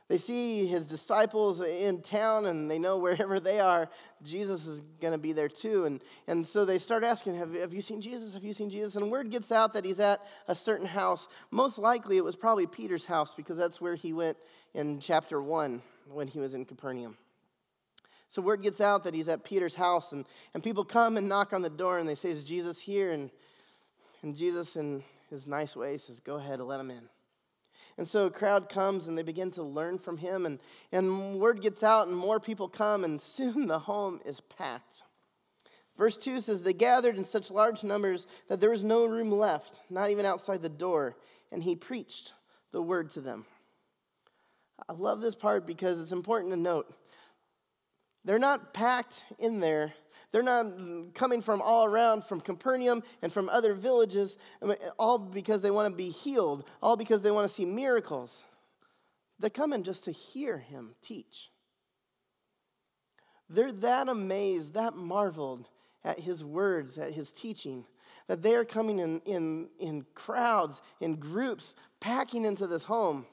They 0.08 0.18
see 0.18 0.68
his 0.68 0.88
disciples 0.88 1.60
in 1.60 2.02
town 2.02 2.46
and 2.46 2.72
they 2.72 2.80
know 2.80 2.98
wherever 3.06 3.42
they 3.42 3.60
are, 3.60 3.90
Jesus 4.24 4.68
is 4.68 4.82
going 5.02 5.14
to 5.14 5.18
be 5.18 5.34
there 5.34 5.50
too. 5.50 5.84
And, 5.84 6.02
and 6.28 6.48
so 6.48 6.64
they 6.64 6.78
start 6.78 7.04
asking, 7.04 7.36
have, 7.36 7.54
have 7.56 7.74
you 7.74 7.82
seen 7.82 8.00
Jesus? 8.00 8.34
Have 8.36 8.44
you 8.46 8.54
seen 8.54 8.70
Jesus? 8.70 8.96
And 8.96 9.12
word 9.12 9.32
gets 9.32 9.52
out 9.52 9.74
that 9.74 9.84
he's 9.84 10.00
at 10.00 10.22
a 10.48 10.56
certain 10.56 10.88
house. 10.88 11.28
Most 11.52 11.78
likely 11.78 12.16
it 12.16 12.24
was 12.24 12.38
probably 12.38 12.68
Peter's 12.68 13.04
house 13.04 13.34
because 13.34 13.58
that's 13.58 13.82
where 13.82 13.96
he 13.96 14.14
went 14.14 14.38
in 14.74 15.02
chapter 15.02 15.42
1 15.42 15.82
when 16.10 16.30
he 16.30 16.40
was 16.40 16.54
in 16.54 16.64
Capernaum. 16.64 17.18
So 18.28 18.42
word 18.42 18.62
gets 18.62 18.82
out 18.82 19.04
that 19.04 19.14
he's 19.14 19.30
at 19.30 19.44
Peter's 19.44 19.76
house, 19.76 20.12
and, 20.12 20.26
and 20.54 20.64
people 20.64 20.84
come 20.84 21.18
and 21.18 21.30
knock 21.30 21.54
on 21.54 21.62
the 21.62 21.70
door, 21.70 22.00
and 22.00 22.10
they 22.10 22.16
say, 22.16 22.32
Is 22.32 22.44
Jesus 22.44 22.82
here? 22.82 23.12
And, 23.12 23.30
and 24.24 24.36
Jesus, 24.36 24.76
in 24.76 25.04
his 25.30 25.48
nice 25.48 25.76
way, 25.76 25.98
says, 25.98 26.20
Go 26.20 26.36
ahead 26.36 26.60
and 26.60 26.68
let 26.68 26.80
him 26.80 26.92
in. 26.92 27.04
And 27.98 28.08
so 28.08 28.26
a 28.26 28.32
crowd 28.32 28.68
comes 28.68 29.08
and 29.08 29.18
they 29.18 29.24
begin 29.24 29.52
to 29.52 29.64
learn 29.64 30.00
from 30.00 30.18
him, 30.18 30.46
and, 30.46 30.60
and 30.92 31.40
word 31.40 31.62
gets 31.62 31.84
out, 31.84 32.08
and 32.08 32.16
more 32.18 32.40
people 32.40 32.68
come, 32.68 33.04
and 33.04 33.22
soon 33.22 33.68
the 33.68 33.80
home 33.80 34.20
is 34.26 34.42
packed. 34.42 35.04
Verse 35.98 36.18
2 36.18 36.40
says, 36.40 36.62
They 36.62 36.74
gathered 36.74 37.18
in 37.18 37.24
such 37.24 37.50
large 37.50 37.84
numbers 37.84 38.28
that 38.50 38.60
there 38.60 38.70
was 38.70 38.84
no 38.84 39.06
room 39.06 39.32
left, 39.32 39.80
not 39.90 40.10
even 40.10 40.26
outside 40.26 40.62
the 40.62 40.70
door, 40.70 41.16
and 41.52 41.64
he 41.64 41.76
preached 41.76 42.34
the 42.72 42.82
word 42.82 43.12
to 43.12 43.22
them. 43.22 43.46
I 44.90 44.94
love 44.94 45.22
this 45.22 45.36
part 45.36 45.66
because 45.66 46.02
it's 46.02 46.12
important 46.12 46.52
to 46.52 46.60
note 46.60 46.94
they're 48.26 48.40
not 48.40 48.74
packed 48.74 49.24
in 49.40 49.60
there. 49.60 49.94
They're 50.32 50.44
not 50.44 50.66
coming 51.14 51.42
from 51.42 51.62
all 51.62 51.86
around, 51.86 52.26
from 52.26 52.42
Capernaum 52.42 53.04
and 53.22 53.32
from 53.32 53.48
other 53.48 53.74
villages, 53.74 54.38
all 55.00 55.18
because 55.18 55.62
they 55.62 55.72
want 55.72 55.90
to 55.90 55.96
be 55.96 56.10
healed, 56.10 56.68
all 56.82 56.98
because 56.98 57.22
they 57.22 57.32
want 57.32 57.48
to 57.48 57.54
see 57.54 57.64
miracles. 57.64 58.44
They're 59.40 59.50
coming 59.50 59.84
just 59.84 60.04
to 60.06 60.12
hear 60.12 60.58
him 60.58 60.96
teach. 61.02 61.52
They're 63.50 63.72
that 63.72 64.10
amazed, 64.10 64.74
that 64.74 64.96
marveled 64.96 65.70
at 66.04 66.20
his 66.20 66.44
words, 66.44 66.98
at 66.98 67.14
his 67.14 67.32
teaching, 67.32 67.86
that 68.28 68.42
they 68.42 68.56
are 68.56 68.66
coming 68.66 69.00
in, 69.00 69.22
in, 69.22 69.70
in 69.80 70.06
crowds, 70.16 70.82
in 71.00 71.16
groups, 71.16 71.76
packing 72.00 72.44
into 72.44 72.66
this 72.66 72.84
home, 72.84 73.26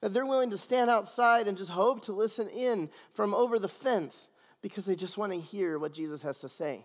that 0.00 0.14
they're 0.14 0.26
willing 0.26 0.50
to 0.50 0.58
stand 0.58 0.90
outside 0.90 1.46
and 1.46 1.58
just 1.58 1.70
hope 1.70 2.02
to 2.02 2.12
listen 2.12 2.48
in 2.48 2.88
from 3.12 3.34
over 3.34 3.58
the 3.58 3.68
fence 3.68 4.28
because 4.62 4.84
they 4.84 4.96
just 4.96 5.18
want 5.18 5.32
to 5.32 5.40
hear 5.40 5.78
what 5.78 5.92
Jesus 5.92 6.22
has 6.22 6.38
to 6.38 6.48
say. 6.48 6.84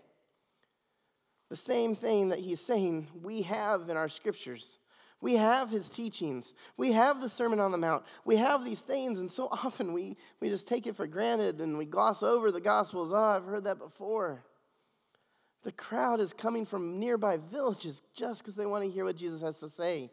The 1.50 1.56
same 1.56 1.94
thing 1.94 2.30
that 2.30 2.38
he's 2.38 2.60
saying 2.60 3.08
we 3.22 3.42
have 3.42 3.88
in 3.88 3.96
our 3.96 4.08
scriptures. 4.08 4.78
We 5.20 5.34
have 5.36 5.70
his 5.70 5.88
teachings. 5.88 6.52
We 6.76 6.92
have 6.92 7.20
the 7.20 7.28
Sermon 7.28 7.60
on 7.60 7.72
the 7.72 7.78
Mount. 7.78 8.04
We 8.24 8.36
have 8.36 8.64
these 8.64 8.80
things, 8.80 9.20
and 9.20 9.30
so 9.30 9.48
often 9.52 9.92
we, 9.92 10.16
we 10.40 10.48
just 10.48 10.68
take 10.68 10.86
it 10.86 10.96
for 10.96 11.06
granted 11.06 11.60
and 11.60 11.78
we 11.78 11.86
gloss 11.86 12.22
over 12.22 12.50
the 12.50 12.60
Gospels. 12.60 13.12
Oh, 13.12 13.16
I've 13.16 13.46
heard 13.46 13.64
that 13.64 13.78
before. 13.78 14.44
The 15.62 15.72
crowd 15.72 16.20
is 16.20 16.34
coming 16.34 16.66
from 16.66 16.98
nearby 17.00 17.38
villages 17.38 18.02
just 18.14 18.42
because 18.42 18.54
they 18.54 18.66
want 18.66 18.84
to 18.84 18.90
hear 18.90 19.06
what 19.06 19.16
Jesus 19.16 19.40
has 19.40 19.58
to 19.60 19.68
say. 19.68 20.10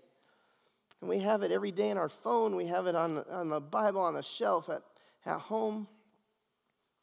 And 1.01 1.09
we 1.09 1.19
have 1.19 1.43
it 1.43 1.51
every 1.51 1.71
day 1.71 1.89
in 1.89 1.97
our 1.97 2.07
phone. 2.07 2.55
We 2.55 2.67
have 2.67 2.87
it 2.87 2.95
on, 2.95 3.25
on 3.29 3.49
the 3.49 3.59
Bible 3.59 3.99
on 3.99 4.13
the 4.13 4.23
shelf 4.23 4.69
at, 4.69 4.83
at 5.25 5.39
home. 5.39 5.87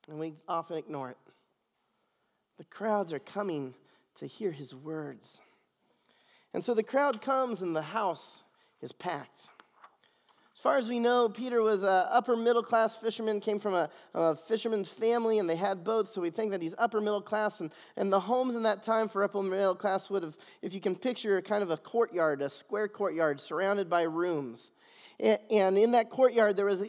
And 0.08 0.18
we 0.18 0.34
often 0.48 0.78
ignore 0.78 1.10
it. 1.10 1.18
The 2.56 2.64
crowds 2.64 3.12
are 3.12 3.18
coming 3.18 3.74
to 4.16 4.26
hear 4.26 4.50
his 4.50 4.74
words. 4.74 5.40
And 6.54 6.64
so 6.64 6.74
the 6.74 6.82
crowd 6.82 7.20
comes 7.20 7.62
and 7.62 7.76
the 7.76 7.82
house 7.82 8.42
is 8.80 8.92
packed. 8.92 9.40
As 10.58 10.60
far 10.60 10.76
as 10.76 10.88
we 10.88 10.98
know, 10.98 11.28
Peter 11.28 11.62
was 11.62 11.84
an 11.84 12.06
upper 12.10 12.36
middle 12.36 12.64
class 12.64 12.96
fisherman, 12.96 13.38
came 13.38 13.60
from 13.60 13.74
a, 13.74 13.88
a, 14.12 14.34
fisherman's 14.34 14.88
family, 14.88 15.38
and 15.38 15.48
they 15.48 15.54
had 15.54 15.84
boats, 15.84 16.10
so 16.10 16.20
we 16.20 16.30
think 16.30 16.50
that 16.50 16.60
he's 16.60 16.74
upper 16.78 17.00
middle 17.00 17.20
class. 17.22 17.60
And, 17.60 17.72
and 17.96 18.12
the 18.12 18.18
homes 18.18 18.56
in 18.56 18.64
that 18.64 18.82
time 18.82 19.08
for 19.08 19.22
upper 19.22 19.40
middle 19.40 19.76
class 19.76 20.10
would 20.10 20.24
have, 20.24 20.36
if 20.60 20.74
you 20.74 20.80
can 20.80 20.96
picture, 20.96 21.40
kind 21.42 21.62
of 21.62 21.70
a 21.70 21.76
courtyard, 21.76 22.42
a 22.42 22.50
square 22.50 22.88
courtyard 22.88 23.40
surrounded 23.40 23.88
by 23.88 24.02
rooms. 24.02 24.72
And 25.20 25.76
in 25.76 25.90
that 25.92 26.10
courtyard, 26.10 26.56
there 26.56 26.66
was 26.66 26.84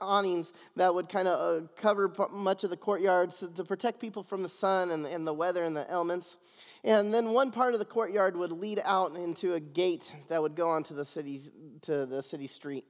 awnings 0.00 0.52
that 0.74 0.92
would 0.92 1.08
kind 1.08 1.28
of 1.28 1.62
uh, 1.62 1.66
cover 1.76 2.12
much 2.32 2.64
of 2.64 2.70
the 2.70 2.76
courtyard 2.76 3.30
to 3.32 3.64
protect 3.64 4.00
people 4.00 4.24
from 4.24 4.42
the 4.42 4.48
sun 4.48 4.90
and, 4.90 5.26
the 5.26 5.32
weather 5.32 5.62
and 5.62 5.76
the 5.76 5.88
elements. 5.88 6.38
And 6.82 7.14
then 7.14 7.30
one 7.30 7.52
part 7.52 7.74
of 7.74 7.80
the 7.80 7.86
courtyard 7.86 8.36
would 8.36 8.50
lead 8.50 8.80
out 8.84 9.14
into 9.16 9.54
a 9.54 9.60
gate 9.60 10.12
that 10.28 10.42
would 10.42 10.56
go 10.56 10.68
onto 10.68 10.94
the 10.94 11.04
city 11.04 11.42
to 11.82 12.04
the 12.06 12.22
city 12.22 12.48
street. 12.48 12.84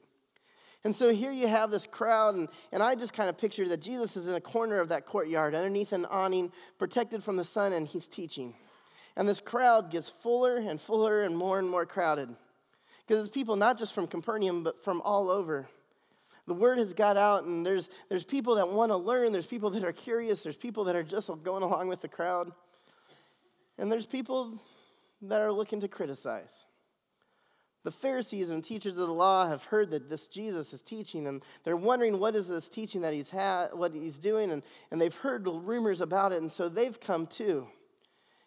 And 0.84 0.94
so 0.94 1.12
here 1.12 1.32
you 1.32 1.48
have 1.48 1.70
this 1.70 1.86
crowd, 1.86 2.36
and, 2.36 2.48
and 2.72 2.82
I 2.82 2.94
just 2.94 3.12
kind 3.12 3.28
of 3.28 3.36
picture 3.36 3.68
that 3.68 3.80
Jesus 3.80 4.16
is 4.16 4.28
in 4.28 4.34
a 4.34 4.40
corner 4.40 4.78
of 4.78 4.88
that 4.90 5.06
courtyard, 5.06 5.54
underneath 5.54 5.92
an 5.92 6.06
awning, 6.06 6.52
protected 6.78 7.22
from 7.22 7.36
the 7.36 7.44
sun, 7.44 7.72
and 7.72 7.86
he's 7.86 8.06
teaching. 8.06 8.54
And 9.16 9.28
this 9.28 9.40
crowd 9.40 9.90
gets 9.90 10.08
fuller 10.08 10.56
and 10.56 10.80
fuller 10.80 11.22
and 11.22 11.36
more 11.36 11.58
and 11.58 11.68
more 11.68 11.84
crowded. 11.84 12.34
Because 13.08 13.26
it's 13.26 13.34
people 13.34 13.56
not 13.56 13.78
just 13.78 13.94
from 13.94 14.06
Capernaum, 14.06 14.62
but 14.62 14.84
from 14.84 15.00
all 15.00 15.30
over. 15.30 15.66
The 16.46 16.52
word 16.52 16.76
has 16.76 16.92
got 16.92 17.16
out, 17.16 17.44
and 17.44 17.64
there's, 17.64 17.88
there's 18.10 18.24
people 18.24 18.56
that 18.56 18.68
want 18.68 18.92
to 18.92 18.98
learn, 18.98 19.32
there's 19.32 19.46
people 19.46 19.70
that 19.70 19.82
are 19.82 19.92
curious, 19.92 20.42
there's 20.42 20.56
people 20.56 20.84
that 20.84 20.94
are 20.94 21.02
just 21.02 21.30
going 21.42 21.62
along 21.62 21.88
with 21.88 22.02
the 22.02 22.08
crowd, 22.08 22.52
and 23.78 23.90
there's 23.90 24.04
people 24.04 24.60
that 25.22 25.40
are 25.40 25.50
looking 25.50 25.80
to 25.80 25.88
criticize. 25.88 26.66
The 27.84 27.90
Pharisees 27.90 28.50
and 28.50 28.62
teachers 28.62 28.92
of 28.92 29.06
the 29.06 29.12
law 29.14 29.48
have 29.48 29.62
heard 29.64 29.90
that 29.92 30.10
this 30.10 30.26
Jesus 30.26 30.74
is 30.74 30.82
teaching, 30.82 31.26
and 31.26 31.42
they're 31.64 31.78
wondering 31.78 32.18
what 32.18 32.34
is 32.34 32.46
this 32.46 32.68
teaching 32.68 33.00
that 33.00 33.14
he's 33.14 33.30
had, 33.30 33.68
what 33.72 33.94
he's 33.94 34.18
doing, 34.18 34.50
and, 34.50 34.62
and 34.90 35.00
they've 35.00 35.14
heard 35.14 35.46
rumors 35.46 36.02
about 36.02 36.32
it, 36.32 36.42
and 36.42 36.52
so 36.52 36.68
they've 36.68 37.00
come 37.00 37.26
too. 37.26 37.68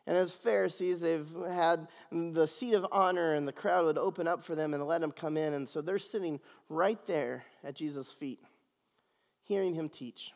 And 0.08 0.18
as 0.18 0.34
Pharisees, 0.34 1.00
they've 1.00 1.30
had 1.48 1.88
the 2.12 2.48
seat 2.48 2.74
of 2.74 2.88
honor, 2.92 3.36
and 3.36 3.48
the 3.48 3.54
crowd 3.54 3.86
would 3.86 3.98
open 3.98 4.28
up 4.28 4.44
for 4.44 4.56
them 4.56 4.74
and 4.74 4.86
let 4.86 5.02
them 5.02 5.12
come 5.12 5.38
in. 5.38 5.54
And 5.54 5.70
so 5.70 5.82
they're 5.82 6.00
sitting 6.00 6.40
right 6.70 7.00
there 7.06 7.44
at 7.64 7.76
Jesus' 7.76 8.12
feet, 8.12 8.40
hearing 9.44 9.76
him 9.76 9.90
teach. 9.90 10.34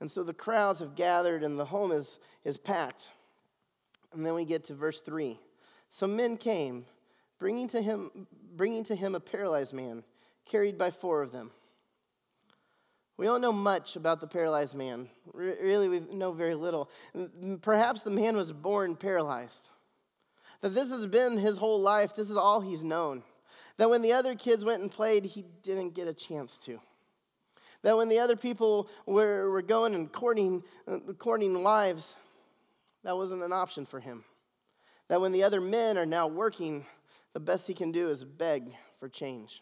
And 0.00 0.10
so 0.10 0.22
the 0.22 0.32
crowds 0.32 0.80
have 0.80 0.94
gathered, 0.94 1.42
and 1.42 1.58
the 1.58 1.64
home 1.64 1.92
is, 1.92 2.18
is 2.44 2.56
packed. 2.56 3.10
And 4.12 4.24
then 4.24 4.34
we 4.34 4.44
get 4.44 4.64
to 4.64 4.74
verse 4.74 5.00
3. 5.00 5.38
Some 5.90 6.16
men 6.16 6.36
came, 6.36 6.86
bringing 7.38 7.68
to 7.68 7.82
him, 7.82 8.26
bringing 8.56 8.84
to 8.84 8.96
him 8.96 9.14
a 9.14 9.20
paralyzed 9.20 9.74
man, 9.74 10.02
carried 10.46 10.78
by 10.78 10.90
four 10.90 11.20
of 11.22 11.30
them. 11.32 11.50
We 13.18 13.26
don't 13.26 13.40
know 13.40 13.52
much 13.52 13.96
about 13.96 14.20
the 14.20 14.28
paralyzed 14.28 14.76
man. 14.76 15.08
Really, 15.34 15.88
we 15.88 16.00
know 16.00 16.30
very 16.30 16.54
little. 16.54 16.88
Perhaps 17.60 18.04
the 18.04 18.10
man 18.10 18.36
was 18.36 18.52
born 18.52 18.94
paralyzed. 18.94 19.70
That 20.60 20.74
this 20.74 20.90
has 20.92 21.04
been 21.04 21.36
his 21.36 21.58
whole 21.58 21.80
life, 21.80 22.14
this 22.14 22.30
is 22.30 22.36
all 22.36 22.60
he's 22.60 22.82
known. 22.82 23.24
That 23.76 23.90
when 23.90 24.02
the 24.02 24.12
other 24.12 24.36
kids 24.36 24.64
went 24.64 24.82
and 24.82 24.90
played, 24.90 25.24
he 25.24 25.44
didn't 25.62 25.94
get 25.94 26.08
a 26.08 26.14
chance 26.14 26.58
to. 26.58 26.80
That 27.82 27.96
when 27.96 28.08
the 28.08 28.20
other 28.20 28.36
people 28.36 28.88
were, 29.06 29.50
were 29.50 29.62
going 29.62 29.94
and 29.94 30.12
courting, 30.12 30.62
uh, 30.86 30.98
courting 31.18 31.62
wives, 31.62 32.14
that 33.04 33.16
wasn't 33.16 33.42
an 33.42 33.52
option 33.52 33.84
for 33.84 34.00
him. 34.00 34.24
That 35.08 35.20
when 35.20 35.32
the 35.32 35.44
other 35.44 35.60
men 35.60 35.98
are 35.98 36.06
now 36.06 36.26
working, 36.26 36.86
the 37.34 37.40
best 37.40 37.66
he 37.66 37.74
can 37.74 37.92
do 37.92 38.10
is 38.10 38.24
beg 38.24 38.74
for 38.98 39.08
change. 39.08 39.60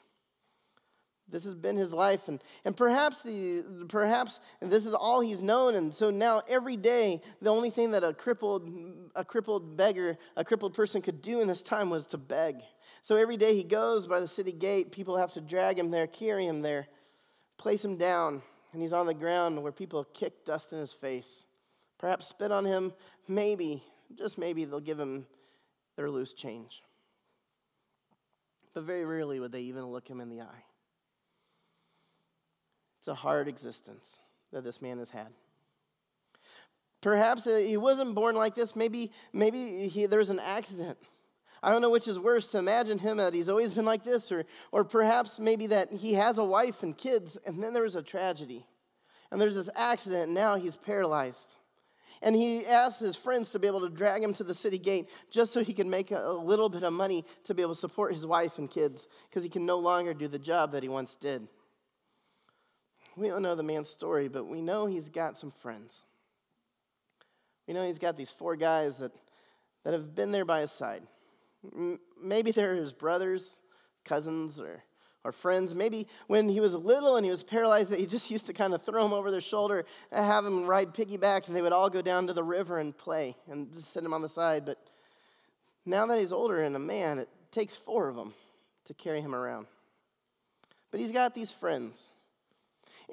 This 1.29 1.45
has 1.45 1.57
been 1.57 1.77
his 1.77 1.93
life, 1.93 2.29
and, 2.29 2.41
and 2.65 2.77
perhaps, 2.77 3.23
the, 3.23 3.65
perhaps 3.89 4.41
this 4.63 4.87
is 4.87 4.95
all 4.95 5.21
he's 5.21 5.43
known. 5.43 5.75
And 5.75 5.93
so 5.93 6.09
now, 6.09 6.43
every 6.49 6.77
day, 6.77 7.21
the 7.43 7.51
only 7.51 7.71
thing 7.71 7.91
that 7.91 8.05
a 8.05 8.13
crippled, 8.15 8.71
a 9.17 9.25
crippled 9.25 9.77
beggar, 9.77 10.19
a 10.37 10.45
crippled 10.45 10.75
person 10.75 11.03
could 11.03 11.23
do 11.23 11.41
in 11.41 11.49
this 11.49 11.63
time 11.63 11.91
was 11.91 12.07
to 12.07 12.19
beg. 12.19 12.61
So 13.03 13.17
every 13.17 13.37
day 13.37 13.57
he 13.57 13.65
goes 13.65 14.07
by 14.07 14.21
the 14.21 14.29
city 14.29 14.53
gate, 14.53 14.93
people 14.93 15.17
have 15.17 15.33
to 15.33 15.41
drag 15.41 15.79
him 15.79 15.91
there, 15.91 16.07
carry 16.07 16.47
him 16.47 16.63
there, 16.63 16.87
place 17.59 17.85
him 17.85 17.97
down, 17.97 18.41
and 18.73 18.81
he's 18.81 18.93
on 18.93 19.07
the 19.07 19.15
ground 19.15 19.61
where 19.61 19.73
people 19.73 20.05
kick 20.05 20.45
dust 20.45 20.73
in 20.73 20.79
his 20.79 20.93
face. 20.93 21.47
Perhaps 21.99 22.29
spit 22.29 22.53
on 22.53 22.65
him, 22.65 22.93
maybe, 23.27 23.83
just 24.17 24.39
maybe, 24.39 24.65
they'll 24.65 24.79
give 24.79 25.01
him 25.01 25.27
their 25.97 26.09
loose 26.09 26.33
change. 26.33 26.83
But 28.75 28.85
very 28.85 29.05
rarely 29.05 29.41
would 29.41 29.51
they 29.51 29.63
even 29.63 29.87
look 29.87 30.07
him 30.07 30.21
in 30.21 30.29
the 30.29 30.43
eye. 30.43 30.65
It's 33.07 33.13
a 33.13 33.15
hard 33.15 33.47
existence 33.47 34.21
that 34.53 34.65
this 34.65 34.83
man 34.83 34.99
has 34.99 35.11
had. 35.11 35.29
Perhaps 37.01 37.47
uh, 37.47 37.59
he 37.59 37.77
wasn't 37.77 38.17
born 38.17 38.35
like 38.35 38.57
this. 38.57 38.75
Maybe, 38.75 39.13
maybe 39.33 39.87
he, 39.87 40.07
there 40.07 40.19
was 40.19 40.31
an 40.31 40.41
accident. 40.41 40.99
I 41.63 41.71
don't 41.71 41.83
know 41.83 41.91
which 41.91 42.09
is 42.09 42.19
worse 42.19 42.49
to 42.49 42.59
imagine 42.59 42.99
him 42.99 43.19
that 43.19 43.33
he's 43.33 43.49
always 43.49 43.75
been 43.75 43.85
like 43.85 44.03
this, 44.03 44.33
or, 44.33 44.45
or 44.73 44.83
perhaps 44.83 45.39
maybe 45.39 45.69
that 45.69 45.93
he 45.93 46.15
has 46.15 46.39
a 46.39 46.45
wife 46.45 46.83
and 46.83 46.99
kids, 46.99 47.39
and 47.47 47.63
then 47.63 47.73
there 47.73 47.85
was 47.85 47.95
a 47.95 48.03
tragedy. 48.03 48.67
And 49.31 49.41
there's 49.41 49.55
this 49.55 49.71
accident, 49.77 50.25
and 50.25 50.35
now 50.35 50.57
he's 50.57 50.75
paralyzed. 50.75 51.55
And 52.23 52.35
he 52.35 52.67
asks 52.67 52.99
his 52.99 53.15
friends 53.15 53.51
to 53.51 53.61
be 53.61 53.69
able 53.69 53.83
to 53.83 53.89
drag 53.89 54.25
him 54.25 54.33
to 54.33 54.43
the 54.43 54.53
city 54.53 54.81
gate 54.81 55.09
just 55.31 55.53
so 55.53 55.63
he 55.63 55.75
can 55.75 55.89
make 55.89 56.11
a, 56.11 56.27
a 56.27 56.33
little 56.33 56.69
bit 56.69 56.83
of 56.83 56.93
money 56.93 57.25
to 57.45 57.55
be 57.55 57.63
able 57.63 57.75
to 57.75 57.81
support 57.81 58.15
his 58.15 58.27
wife 58.27 58.59
and 58.59 58.69
kids 58.69 59.07
because 59.31 59.45
he 59.45 59.49
can 59.49 59.65
no 59.65 59.79
longer 59.79 60.13
do 60.13 60.27
the 60.27 60.41
job 60.41 60.73
that 60.73 60.83
he 60.83 60.89
once 60.89 61.15
did. 61.15 61.47
We 63.17 63.29
don't 63.29 63.43
know 63.43 63.55
the 63.55 63.63
man's 63.63 63.89
story, 63.89 64.29
but 64.29 64.45
we 64.45 64.61
know 64.61 64.87
he's 64.87 65.09
got 65.09 65.39
some 65.39 65.51
friends. 65.51 66.05
We 67.67 67.75
know 67.75 67.87
he's 67.87 67.99
got 67.99 68.17
these 68.17 68.31
four 68.31 68.57
guys 68.57 68.99
that, 68.99 69.13
that 69.85 69.95
have 69.95 70.15
been 70.15 70.31
there 70.31 70.45
by 70.45 70.61
his 70.61 70.71
side. 70.71 71.03
Maybe 72.23 72.51
they're 72.51 72.77
his 72.77 72.93
brothers, 72.93 73.55
cousins, 74.05 74.61
or, 74.61 74.83
or 75.25 75.33
friends. 75.33 75.75
Maybe 75.75 76.07
when 76.27 76.49
he 76.49 76.61
was 76.61 76.75
little 76.75 77.17
and 77.17 77.25
he 77.25 77.31
was 77.31 77.43
paralyzed, 77.43 77.91
that 77.91 77.99
he 77.99 78.07
just 78.07 78.31
used 78.31 78.47
to 78.47 78.53
kind 78.53 78.75
of 78.75 78.83
throw 78.83 79.05
him 79.05 79.15
over 79.15 79.31
their 79.31 79.41
shoulder 79.41 79.87
and 80.13 80.25
have 80.25 80.45
him 80.45 80.67
ride 80.67 80.93
piggyback, 80.93 81.47
and 81.47 81.57
they 81.57 81.63
would 81.63 81.73
all 81.73 81.89
go 81.89 82.03
down 82.03 82.27
to 82.27 82.35
the 82.35 82.45
river 82.45 82.79
and 82.79 82.97
play 82.97 83.35
and 83.49 83.73
just 83.73 83.93
sit 83.93 84.05
him 84.05 84.13
on 84.13 84.23
the 84.23 84.29
side. 84.29 84.67
But 84.67 84.79
now 85.87 86.05
that 86.07 86.19
he's 86.19 86.33
older 86.33 86.61
and 86.61 86.77
a 86.77 86.81
man, 86.81 87.19
it 87.19 87.31
takes 87.51 87.77
four 87.77 88.09
of 88.09 88.15
them 88.15 88.35
to 88.85 88.95
carry 88.95 89.23
him 89.23 89.35
around. 89.35 89.67
But 90.91 91.01
he's 91.01 91.13
got 91.13 91.35
these 91.35 91.51
friends. 91.51 92.13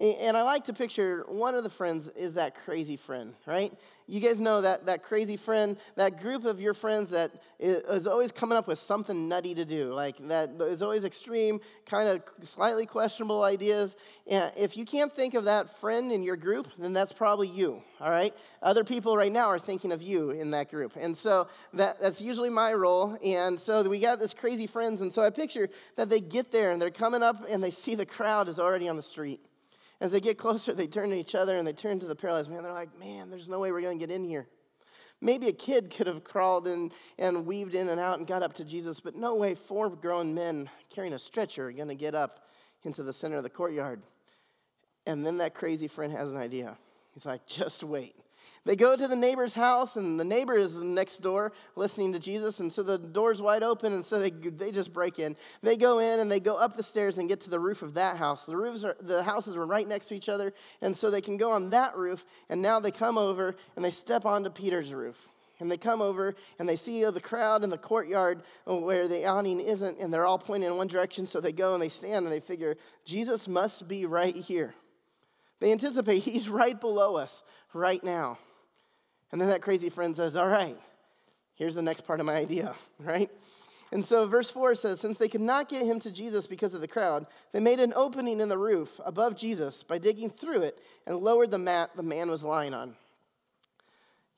And 0.02 0.36
I 0.36 0.42
like 0.42 0.64
to 0.66 0.74
picture 0.74 1.24
one 1.28 1.54
of 1.54 1.64
the 1.64 1.70
friends 1.70 2.10
is 2.10 2.34
that 2.34 2.56
crazy 2.56 2.98
friend, 2.98 3.36
right? 3.46 3.72
You 4.08 4.20
guys 4.20 4.40
know 4.40 4.62
that, 4.62 4.88
that 4.88 5.04
crazy 5.04 5.38
friend, 5.38 5.78
that 5.96 6.20
group 6.20 6.46
of 6.46 6.60
your 6.60 6.74
friends 6.74 7.12
that 7.12 7.32
is 7.60 8.08
always 8.08 8.32
coming 8.32 8.58
up 8.58 8.68
with 8.68 8.80
something 8.80 9.30
nutty 9.30 9.54
to 9.54 9.66
do, 9.66 9.94
like 9.94 10.16
that 10.28 10.50
is 10.62 10.82
always 10.82 11.06
extreme, 11.06 11.62
kind 11.86 12.10
of 12.10 12.24
slightly 12.42 12.88
questionable 12.88 13.44
ideas. 13.44 13.96
And 14.26 14.52
if 14.58 14.76
you 14.76 14.84
can't 14.84 15.16
think 15.16 15.36
of 15.36 15.44
that 15.44 15.80
friend 15.80 16.12
in 16.12 16.24
your 16.24 16.38
group, 16.38 16.70
then 16.80 16.92
that's 16.92 17.14
probably 17.14 17.48
you, 17.48 17.82
all 18.02 18.10
right? 18.10 18.34
Other 18.64 18.84
people 18.84 19.16
right 19.16 19.32
now 19.32 19.46
are 19.46 19.60
thinking 19.60 19.92
of 19.92 20.02
you 20.02 20.32
in 20.32 20.50
that 20.52 20.72
group. 20.72 20.94
And 21.00 21.16
so 21.16 21.48
that, 21.74 22.02
that's 22.02 22.20
usually 22.20 22.50
my 22.50 22.74
role. 22.74 23.16
And 23.24 23.60
so 23.60 23.84
we 23.84 24.00
got 24.00 24.20
this 24.20 24.34
crazy 24.34 24.66
friends. 24.66 25.02
And 25.02 25.14
so 25.14 25.22
I 25.22 25.30
picture 25.30 25.70
that 25.98 26.10
they 26.10 26.20
get 26.20 26.52
there 26.52 26.72
and 26.72 26.82
they're 26.82 26.90
coming 26.90 27.22
up 27.22 27.46
and 27.48 27.64
they 27.64 27.72
see 27.72 27.94
the 27.94 28.08
crowd 28.08 28.50
is 28.50 28.60
already 28.60 28.90
on 28.90 28.98
the 28.98 29.04
street. 29.04 29.40
As 30.04 30.12
they 30.12 30.20
get 30.20 30.38
closer, 30.38 30.74
they 30.74 30.86
turn 30.86 31.12
to 31.12 31.16
each 31.16 31.34
other 31.34 31.58
and 31.58 31.66
they 31.66 31.72
turn 31.72 31.98
to 32.02 32.06
the 32.06 32.16
paralyzed 32.16 32.52
man. 32.52 32.62
They're 32.62 32.74
like, 32.74 33.00
man, 33.00 33.30
there's 33.30 33.48
no 33.48 33.60
way 33.60 33.72
we're 33.72 33.80
going 33.80 33.98
to 33.98 34.06
get 34.06 34.14
in 34.14 34.26
here. 34.26 34.50
Maybe 35.22 35.48
a 35.48 35.54
kid 35.54 35.90
could 35.96 36.08
have 36.08 36.26
crawled 36.26 36.68
in 36.68 36.92
and 37.18 37.46
weaved 37.46 37.74
in 37.74 37.88
and 37.88 38.02
out 38.02 38.18
and 38.18 38.28
got 38.28 38.44
up 38.44 38.52
to 38.56 38.66
Jesus, 38.66 39.00
but 39.00 39.16
no 39.16 39.34
way 39.36 39.56
four 39.56 39.90
grown 39.90 40.34
men 40.34 40.70
carrying 40.90 41.14
a 41.14 41.20
stretcher 41.20 41.70
are 41.70 41.72
going 41.72 41.88
to 41.88 41.96
get 41.96 42.16
up 42.16 42.50
into 42.84 43.02
the 43.02 43.14
center 43.14 43.38
of 43.38 43.44
the 43.44 43.50
courtyard. 43.50 44.02
And 45.06 45.26
then 45.26 45.38
that 45.38 45.56
crazy 45.56 45.88
friend 45.88 46.12
has 46.12 46.32
an 46.32 46.38
idea. 46.38 46.78
He's 47.14 47.26
like, 47.26 47.48
just 47.48 47.82
wait. 47.82 48.14
They 48.66 48.78
go 48.78 48.96
to 48.96 49.08
the 49.10 49.16
neighbor's 49.16 49.54
house, 49.54 49.98
and 49.98 50.18
the 50.18 50.24
neighbor 50.24 50.54
is 50.54 50.78
next 50.78 51.22
door 51.22 51.52
listening 51.76 52.14
to 52.14 52.20
Jesus, 52.20 52.62
and 52.62 52.72
so 52.72 52.82
the 52.82 52.98
door's 52.98 53.42
wide 53.42 53.62
open, 53.62 53.92
and 53.92 54.06
so 54.06 54.20
they, 54.20 54.30
they 54.30 54.72
just 54.72 54.94
break 54.94 55.20
in. 55.20 55.36
They 55.62 55.76
go 55.76 56.00
in 56.00 56.22
and 56.22 56.32
they 56.32 56.40
go 56.40 56.56
up 56.56 56.78
the 56.78 56.84
stairs 56.84 57.18
and 57.18 57.28
get 57.28 57.42
to 57.42 57.50
the 57.50 57.60
roof 57.60 57.82
of 57.82 57.96
that 57.96 58.16
house. 58.16 58.46
The 58.46 58.56
roofs 58.56 58.86
are 58.86 58.96
the 59.02 59.22
houses 59.22 59.58
are 59.58 59.66
right 59.66 59.88
next 59.88 60.06
to 60.08 60.16
each 60.16 60.30
other, 60.30 60.54
and 60.82 60.96
so 60.96 61.12
they 61.12 61.20
can 61.20 61.36
go 61.36 61.52
on 61.52 61.72
that 61.72 61.98
roof, 61.98 62.24
and 62.48 62.62
now 62.62 62.80
they 62.80 62.92
come 62.92 63.18
over 63.18 63.56
and 63.76 63.84
they 63.84 63.92
step 63.92 64.26
onto 64.26 64.50
Peter's 64.50 64.94
roof. 64.94 65.28
And 65.60 65.70
they 65.70 65.78
come 65.78 66.02
over 66.02 66.36
and 66.60 66.68
they 66.68 66.76
see 66.76 67.06
the 67.06 67.22
crowd 67.22 67.64
in 67.64 67.70
the 67.70 67.78
courtyard 67.78 68.42
where 68.66 69.08
the 69.08 69.26
awning 69.26 69.62
isn't, 69.62 70.00
and 70.00 70.14
they're 70.14 70.26
all 70.26 70.40
pointing 70.40 70.70
in 70.70 70.76
one 70.76 70.88
direction. 70.88 71.26
So 71.28 71.40
they 71.40 71.54
go 71.54 71.74
and 71.74 71.82
they 71.82 71.90
stand 71.90 72.26
and 72.26 72.34
they 72.34 72.42
figure, 72.42 72.76
Jesus 73.06 73.48
must 73.48 73.88
be 73.88 74.06
right 74.06 74.36
here. 74.36 74.74
They 75.60 75.72
anticipate 75.72 76.24
he's 76.24 76.50
right 76.50 76.78
below 76.80 77.16
us 77.16 77.44
right 77.74 78.04
now. 78.04 78.40
And 79.34 79.42
then 79.42 79.50
that 79.50 79.64
crazy 79.64 79.90
friend 79.90 80.16
says, 80.16 80.38
All 80.38 80.48
right, 80.48 80.78
here's 81.56 81.74
the 81.74 81.82
next 81.82 82.02
part 82.02 82.20
of 82.20 82.26
my 82.28 82.36
idea, 82.36 82.76
right? 83.00 83.32
And 83.92 84.06
so 84.06 84.28
verse 84.28 84.52
4 84.52 84.76
says, 84.76 85.00
Since 85.00 85.18
they 85.18 85.28
could 85.28 85.42
not 85.42 85.70
get 85.70 85.88
him 85.88 86.00
to 86.02 86.12
Jesus 86.12 86.46
because 86.46 86.76
of 86.76 86.82
the 86.82 86.88
crowd, 86.88 87.26
they 87.52 87.60
made 87.60 87.80
an 87.80 87.94
opening 87.96 88.40
in 88.40 88.48
the 88.48 88.60
roof 88.60 89.02
above 89.04 89.36
Jesus 89.36 89.82
by 89.82 89.98
digging 89.98 90.30
through 90.30 90.62
it 90.62 90.78
and 91.08 91.18
lowered 91.18 91.50
the 91.50 91.58
mat 91.58 91.90
the 91.96 92.04
man 92.04 92.30
was 92.30 92.44
lying 92.44 92.76
on. 92.76 92.96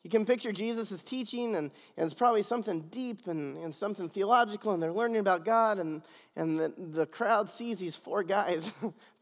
You 0.04 0.10
can 0.10 0.24
picture 0.24 0.54
Jesus' 0.54 1.04
teaching, 1.04 1.58
and, 1.58 1.72
and 1.98 2.06
it's 2.06 2.14
probably 2.14 2.44
something 2.44 2.82
deep 2.90 3.28
and, 3.28 3.58
and 3.58 3.76
something 3.76 4.08
theological, 4.08 4.72
and 4.72 4.82
they're 4.82 4.94
learning 4.94 5.18
about 5.18 5.44
God, 5.44 5.78
and, 5.78 6.04
and 6.38 6.58
the, 6.58 6.74
the 6.78 7.06
crowd 7.06 7.50
sees 7.50 7.80
these 7.80 7.98
four 7.98 8.24
guys 8.24 8.72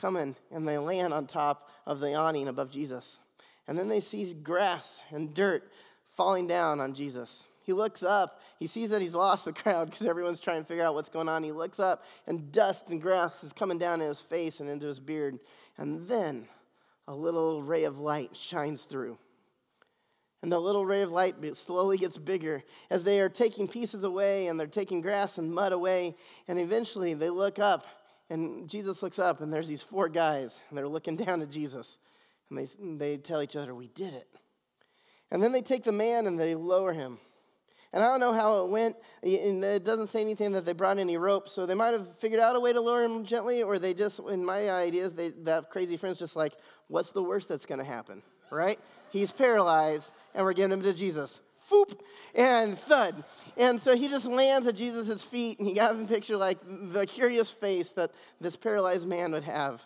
come 0.00 0.16
in, 0.16 0.36
and 0.52 0.68
they 0.68 0.78
land 0.78 1.12
on 1.12 1.26
top 1.26 1.70
of 1.86 1.98
the 1.98 2.14
awning 2.14 2.46
above 2.46 2.70
Jesus. 2.70 3.18
And 3.70 3.78
then 3.78 3.86
they 3.86 4.00
see 4.00 4.34
grass 4.34 5.00
and 5.12 5.32
dirt 5.32 5.62
falling 6.16 6.48
down 6.48 6.80
on 6.80 6.92
Jesus. 6.92 7.46
He 7.62 7.72
looks 7.72 8.02
up. 8.02 8.40
He 8.58 8.66
sees 8.66 8.90
that 8.90 9.00
he's 9.00 9.14
lost 9.14 9.44
the 9.44 9.52
crowd 9.52 9.92
because 9.92 10.08
everyone's 10.08 10.40
trying 10.40 10.60
to 10.60 10.66
figure 10.66 10.82
out 10.82 10.94
what's 10.94 11.08
going 11.08 11.28
on. 11.28 11.44
He 11.44 11.52
looks 11.52 11.78
up, 11.78 12.02
and 12.26 12.50
dust 12.50 12.90
and 12.90 13.00
grass 13.00 13.44
is 13.44 13.52
coming 13.52 13.78
down 13.78 14.00
in 14.00 14.08
his 14.08 14.20
face 14.20 14.58
and 14.58 14.68
into 14.68 14.88
his 14.88 14.98
beard. 14.98 15.38
And 15.78 16.08
then 16.08 16.48
a 17.06 17.14
little 17.14 17.62
ray 17.62 17.84
of 17.84 18.00
light 18.00 18.36
shines 18.36 18.82
through. 18.82 19.16
And 20.42 20.50
the 20.50 20.58
little 20.58 20.84
ray 20.84 21.02
of 21.02 21.12
light 21.12 21.36
slowly 21.56 21.96
gets 21.96 22.18
bigger 22.18 22.64
as 22.90 23.04
they 23.04 23.20
are 23.20 23.28
taking 23.28 23.68
pieces 23.68 24.02
away 24.02 24.48
and 24.48 24.58
they're 24.58 24.66
taking 24.66 25.00
grass 25.00 25.38
and 25.38 25.54
mud 25.54 25.72
away. 25.72 26.16
And 26.48 26.58
eventually 26.58 27.14
they 27.14 27.30
look 27.30 27.60
up, 27.60 27.86
and 28.30 28.68
Jesus 28.68 29.00
looks 29.00 29.20
up, 29.20 29.40
and 29.40 29.52
there's 29.52 29.68
these 29.68 29.82
four 29.82 30.08
guys, 30.08 30.58
and 30.68 30.76
they're 30.76 30.88
looking 30.88 31.14
down 31.14 31.40
at 31.40 31.50
Jesus. 31.50 31.98
And 32.50 32.58
they, 32.58 32.68
they 32.96 33.16
tell 33.16 33.42
each 33.42 33.56
other, 33.56 33.74
We 33.74 33.88
did 33.88 34.14
it. 34.14 34.28
And 35.30 35.42
then 35.42 35.52
they 35.52 35.62
take 35.62 35.84
the 35.84 35.92
man 35.92 36.26
and 36.26 36.38
they 36.38 36.54
lower 36.54 36.92
him. 36.92 37.18
And 37.92 38.04
I 38.04 38.08
don't 38.08 38.20
know 38.20 38.32
how 38.32 38.64
it 38.64 38.70
went. 38.70 38.96
it 39.22 39.84
doesn't 39.84 40.08
say 40.08 40.20
anything 40.20 40.52
that 40.52 40.64
they 40.64 40.72
brought 40.72 40.98
any 40.98 41.16
rope, 41.16 41.48
so 41.48 41.66
they 41.66 41.74
might 41.74 41.92
have 41.92 42.16
figured 42.18 42.40
out 42.40 42.54
a 42.54 42.60
way 42.60 42.72
to 42.72 42.80
lower 42.80 43.02
him 43.02 43.24
gently, 43.24 43.64
or 43.64 43.80
they 43.80 43.94
just, 43.94 44.20
in 44.20 44.44
my 44.44 44.70
ideas, 44.70 45.12
they, 45.12 45.30
that 45.42 45.70
crazy 45.70 45.96
friend's 45.96 46.18
just 46.18 46.36
like, 46.36 46.52
what's 46.86 47.10
the 47.10 47.22
worst 47.22 47.48
that's 47.48 47.66
going 47.66 47.80
to 47.80 47.84
happen, 47.84 48.22
right? 48.52 48.78
He's 49.10 49.32
paralyzed, 49.32 50.12
and 50.34 50.44
we're 50.44 50.52
giving 50.52 50.70
him 50.70 50.82
to 50.82 50.94
Jesus. 50.94 51.40
Foop, 51.68 51.98
and 52.32 52.78
thud. 52.78 53.24
And 53.56 53.80
so 53.80 53.96
he 53.96 54.08
just 54.08 54.26
lands 54.26 54.68
at 54.68 54.76
Jesus' 54.76 55.24
feet, 55.24 55.58
and 55.58 55.66
he 55.66 55.74
got 55.74 55.96
him 55.96 56.06
picture 56.06 56.36
like 56.36 56.58
the 56.92 57.06
curious 57.06 57.50
face 57.50 57.90
that 57.92 58.12
this 58.40 58.56
paralyzed 58.56 59.06
man 59.06 59.32
would 59.32 59.44
have 59.44 59.82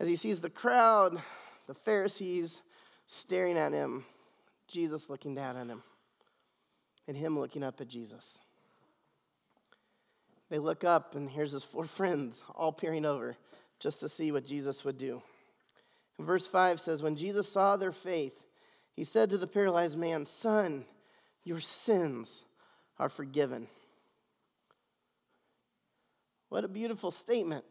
as 0.00 0.08
he 0.08 0.16
sees 0.16 0.40
the 0.40 0.50
crowd 0.50 1.20
the 1.72 1.80
Pharisees 1.80 2.60
staring 3.06 3.56
at 3.56 3.72
him, 3.72 4.04
Jesus 4.68 5.08
looking 5.08 5.34
down 5.34 5.56
at 5.56 5.68
him, 5.68 5.82
and 7.08 7.16
him 7.16 7.38
looking 7.38 7.62
up 7.62 7.80
at 7.80 7.88
Jesus. 7.88 8.38
They 10.50 10.58
look 10.58 10.84
up, 10.84 11.14
and 11.14 11.30
here's 11.30 11.52
his 11.52 11.64
four 11.64 11.84
friends 11.86 12.42
all 12.54 12.72
peering 12.72 13.06
over 13.06 13.36
just 13.80 14.00
to 14.00 14.08
see 14.10 14.32
what 14.32 14.44
Jesus 14.44 14.84
would 14.84 14.98
do. 14.98 15.22
And 16.18 16.26
verse 16.26 16.46
5 16.46 16.78
says, 16.78 17.02
When 17.02 17.16
Jesus 17.16 17.50
saw 17.50 17.78
their 17.78 17.90
faith, 17.90 18.38
he 18.94 19.04
said 19.04 19.30
to 19.30 19.38
the 19.38 19.46
paralyzed 19.46 19.98
man, 19.98 20.26
Son, 20.26 20.84
your 21.42 21.60
sins 21.60 22.44
are 22.98 23.08
forgiven. 23.08 23.66
What 26.50 26.64
a 26.64 26.68
beautiful 26.68 27.10
statement. 27.10 27.64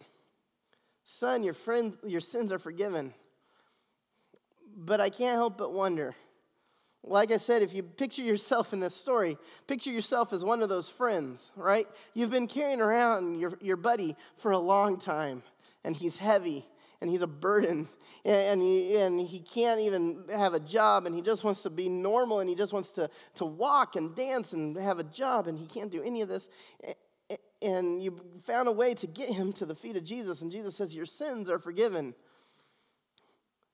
Son, 1.04 1.44
your, 1.44 1.54
friends, 1.54 1.96
your 2.04 2.20
sins 2.20 2.52
are 2.52 2.58
forgiven 2.58 3.14
but 4.76 5.02
I 5.02 5.10
can't 5.10 5.36
help 5.36 5.58
but 5.58 5.74
wonder. 5.74 6.16
Like 7.04 7.32
I 7.32 7.38
said, 7.38 7.64
if 7.64 7.74
you 7.74 7.82
picture 7.82 8.22
yourself 8.22 8.74
in 8.74 8.80
this 8.80 8.96
story, 8.96 9.38
picture 9.66 9.90
yourself 9.90 10.34
as 10.34 10.44
one 10.44 10.62
of 10.62 10.70
those 10.70 10.88
friends, 10.88 11.52
right? 11.56 11.88
You've 12.14 12.30
been 12.30 12.48
carrying 12.48 12.80
around 12.80 13.40
your, 13.40 13.58
your 13.60 13.78
buddy 13.78 14.16
for 14.38 14.52
a 14.52 14.60
long 14.60 15.00
time, 15.00 15.42
and 15.84 15.96
he's 15.96 16.18
heavy, 16.18 16.68
and 17.02 17.10
he's 17.10 17.24
a 17.24 17.28
burden, 17.28 17.90
and 18.24 18.62
he, 18.62 18.98
and 18.98 19.20
he 19.20 19.40
can't 19.40 19.82
even 19.82 20.26
have 20.32 20.54
a 20.54 20.60
job, 20.60 21.08
and 21.08 21.16
he 21.16 21.24
just 21.24 21.44
wants 21.44 21.64
to 21.64 21.72
be 21.72 21.90
normal, 21.90 22.40
and 22.40 22.48
he 22.48 22.56
just 22.56 22.72
wants 22.72 22.92
to, 22.92 23.10
to 23.36 23.46
walk 23.46 23.96
and 23.96 24.16
dance 24.16 24.54
and 24.54 24.78
have 24.78 25.00
a 25.00 25.04
job, 25.04 25.48
and 25.48 25.58
he 25.58 25.66
can't 25.66 25.92
do 25.92 26.04
any 26.04 26.22
of 26.22 26.30
this. 26.30 26.50
And 27.64 28.02
you 28.02 28.20
found 28.44 28.68
a 28.68 28.72
way 28.72 28.94
to 28.96 29.08
get 29.08 29.30
him 29.30 29.54
to 29.54 29.66
the 29.66 29.76
feet 29.76 29.96
of 29.96 30.04
Jesus, 30.04 30.44
and 30.44 30.52
Jesus 30.52 30.76
says, 30.76 30.94
Your 30.94 31.08
sins 31.08 31.50
are 31.50 31.60
forgiven. 31.60 32.14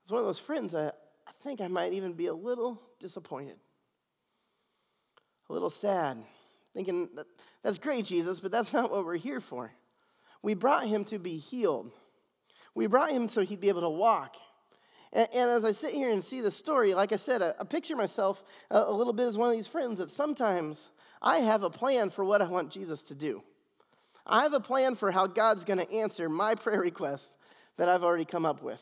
It's 0.08 0.12
one 0.14 0.22
of 0.22 0.26
those 0.26 0.40
friends 0.40 0.72
that 0.72 0.96
I 1.28 1.32
think 1.44 1.60
I 1.60 1.68
might 1.68 1.92
even 1.92 2.14
be 2.14 2.28
a 2.28 2.34
little 2.34 2.82
disappointed, 2.98 3.58
a 5.50 5.54
little 5.54 5.70
sad, 5.70 6.16
thinking, 6.74 7.10
that, 7.16 7.26
That's 7.62 7.78
great, 7.78 8.06
Jesus, 8.06 8.40
but 8.40 8.50
that's 8.50 8.72
not 8.72 8.90
what 8.90 9.04
we're 9.04 9.18
here 9.18 9.42
for. 9.42 9.70
We 10.42 10.54
brought 10.54 10.88
him 10.88 11.04
to 11.04 11.20
be 11.20 11.36
healed, 11.38 11.92
we 12.74 12.88
brought 12.88 13.12
him 13.12 13.28
so 13.28 13.42
he'd 13.42 13.60
be 13.60 13.68
able 13.68 13.82
to 13.82 13.90
walk. 13.90 14.38
And, 15.12 15.28
and 15.34 15.52
as 15.52 15.66
I 15.66 15.74
sit 15.74 15.94
here 15.94 16.10
and 16.10 16.24
see 16.24 16.40
the 16.40 16.52
story, 16.52 16.94
like 16.94 17.12
I 17.12 17.18
said, 17.18 17.42
I, 17.42 17.54
I 17.60 17.66
picture 17.66 17.98
myself 17.98 18.42
a, 18.72 18.84
a 18.84 18.94
little 18.94 19.12
bit 19.12 19.28
as 19.28 19.38
one 19.38 19.50
of 19.50 19.58
these 19.58 19.68
friends 19.68 19.98
that 19.98 20.10
sometimes 20.10 20.90
I 21.22 21.40
have 21.40 21.64
a 21.64 21.70
plan 21.70 22.12
for 22.12 22.24
what 22.24 22.42
I 22.42 22.46
want 22.46 22.72
Jesus 22.72 23.02
to 23.02 23.14
do. 23.14 23.44
I 24.26 24.44
have 24.44 24.54
a 24.54 24.62
plan 24.62 24.96
for 24.96 25.12
how 25.12 25.28
God's 25.28 25.66
going 25.66 25.80
to 25.86 25.92
answer 25.92 26.30
my 26.30 26.56
prayer 26.56 26.80
request 26.80 27.28
that 27.76 27.90
I've 27.90 28.06
already 28.06 28.24
come 28.24 28.46
up 28.46 28.64
with. 28.64 28.80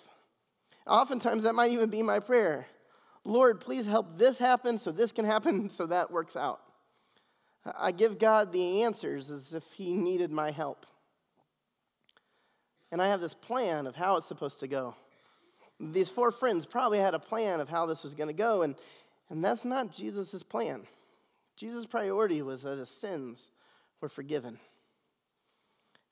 Oftentimes, 0.88 1.44
that 1.44 1.56
might 1.56 1.72
even 1.72 1.90
be 1.90 2.04
my 2.04 2.20
prayer 2.20 2.68
Lord, 3.28 3.60
please 3.60 3.88
help 3.88 4.20
this 4.20 4.38
happen 4.38 4.78
so 4.78 4.92
this 4.92 5.12
can 5.12 5.26
happen 5.26 5.70
so 5.72 5.88
that 5.88 6.12
works 6.12 6.36
out. 6.36 6.62
I 7.76 7.92
give 7.92 8.20
God 8.20 8.52
the 8.54 8.84
answers 8.84 9.32
as 9.32 9.54
if 9.54 9.64
He 9.76 9.94
needed 9.94 10.32
my 10.32 10.52
help. 10.52 10.86
And 12.92 13.02
I 13.02 13.08
have 13.08 13.20
this 13.20 13.34
plan 13.34 13.88
of 13.88 13.96
how 13.96 14.18
it's 14.18 14.28
supposed 14.28 14.60
to 14.60 14.68
go. 14.68 14.96
These 15.80 16.12
four 16.12 16.32
friends 16.32 16.66
probably 16.66 17.00
had 17.00 17.16
a 17.16 17.20
plan 17.20 17.60
of 17.60 17.68
how 17.68 17.88
this 17.88 18.04
was 18.04 18.14
going 18.14 18.28
to 18.28 18.34
go, 18.34 18.62
and, 18.62 18.76
and 19.30 19.44
that's 19.44 19.66
not 19.66 19.92
Jesus' 19.92 20.44
plan. 20.44 20.84
Jesus' 21.58 21.86
priority 21.86 22.42
was 22.42 22.62
that 22.62 22.78
his 22.78 22.90
sins 22.90 23.50
were 24.00 24.08
forgiven. 24.08 24.60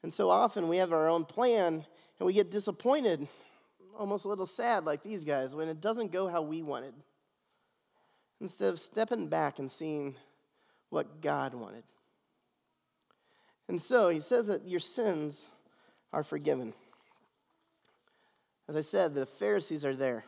And 0.01 0.13
so 0.13 0.29
often 0.29 0.67
we 0.67 0.77
have 0.77 0.91
our 0.91 1.07
own 1.07 1.25
plan 1.25 1.85
and 2.19 2.25
we 2.25 2.33
get 2.33 2.51
disappointed 2.51 3.27
almost 3.97 4.25
a 4.25 4.27
little 4.27 4.45
sad 4.45 4.85
like 4.85 5.03
these 5.03 5.23
guys 5.23 5.55
when 5.55 5.69
it 5.69 5.81
doesn't 5.81 6.11
go 6.11 6.27
how 6.27 6.41
we 6.41 6.61
wanted. 6.61 6.93
Instead 8.41 8.69
of 8.69 8.79
stepping 8.79 9.27
back 9.27 9.59
and 9.59 9.71
seeing 9.71 10.15
what 10.89 11.21
God 11.21 11.53
wanted. 11.53 11.83
And 13.67 13.81
so 13.81 14.09
he 14.09 14.19
says 14.19 14.47
that 14.47 14.67
your 14.67 14.79
sins 14.79 15.47
are 16.11 16.23
forgiven. 16.23 16.73
As 18.67 18.75
I 18.75 18.81
said, 18.81 19.13
the 19.13 19.25
Pharisees 19.25 19.85
are 19.85 19.95
there. 19.95 20.25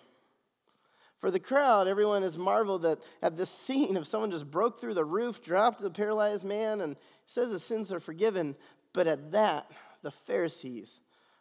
For 1.20 1.32
the 1.32 1.40
crowd, 1.40 1.88
everyone 1.88 2.22
has 2.22 2.38
marveled 2.38 2.86
at, 2.86 3.00
at 3.22 3.38
this 3.38 3.50
scene 3.50 3.98
of 3.98 4.08
someone 4.08 4.32
just 4.32 4.50
broke 4.50 4.80
through 4.80 4.94
the 4.94 5.06
roof, 5.06 5.42
dropped 5.42 5.82
the 5.82 5.90
paralyzed 5.90 6.44
man, 6.44 6.82
and 6.82 6.96
says 7.26 7.52
his 7.52 7.64
sins 7.64 7.92
are 7.92 8.00
forgiven. 8.00 8.56
But 8.94 9.08
at 9.08 9.32
that, 9.32 9.72
the 10.02 10.12
Pharisees 10.12 11.00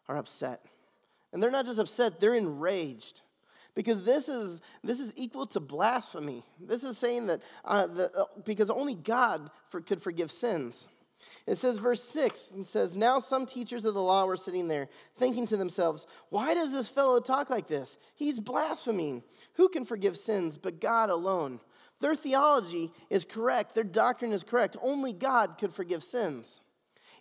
are 0.09 0.17
upset. 0.17 0.65
And 1.35 1.43
they're 1.43 1.51
not 1.51 1.67
just 1.67 1.81
upset, 1.81 2.21
they're 2.21 2.37
enraged. 2.37 3.21
Because 3.75 4.05
this 4.05 4.29
is, 4.29 4.61
this 4.85 5.01
is 5.01 5.13
equal 5.17 5.47
to 5.49 5.61
blasphemy. 5.61 6.45
This 6.61 6.85
is 6.85 6.97
saying 6.97 7.27
that 7.27 7.43
uh, 7.65 7.89
uh, 7.99 8.25
because 8.45 8.71
only 8.71 8.95
God 8.95 9.51
for, 9.69 9.81
could 9.81 10.01
forgive 10.01 10.31
sins. 10.31 10.87
It 11.45 11.59
says, 11.59 11.79
verse 11.79 12.03
6, 12.05 12.53
it 12.61 12.69
says, 12.69 12.95
Now 12.95 13.19
some 13.19 13.47
teachers 13.47 13.85
of 13.85 13.95
the 13.95 14.03
law 14.03 14.27
were 14.27 14.37
sitting 14.37 14.69
there, 14.69 14.89
thinking 15.17 15.49
to 15.49 15.57
themselves, 15.57 16.07
Why 16.31 16.55
does 16.55 16.71
this 16.71 16.89
fellow 16.89 17.19
talk 17.19 17.51
like 17.51 17.67
this? 17.67 17.99
He's 18.15 18.39
blaspheming. 18.39 19.25
Who 19.55 19.69
can 19.69 19.85
forgive 19.85 20.17
sins 20.17 20.57
but 20.57 20.81
God 20.81 21.11
alone? 21.11 21.59
Their 22.01 22.15
theology 22.15 22.93
is 23.11 23.25
correct, 23.25 23.75
their 23.75 23.83
doctrine 23.83 24.33
is 24.33 24.45
correct. 24.45 24.77
Only 24.81 25.13
God 25.13 25.59
could 25.59 25.75
forgive 25.75 26.05
sins. 26.05 26.61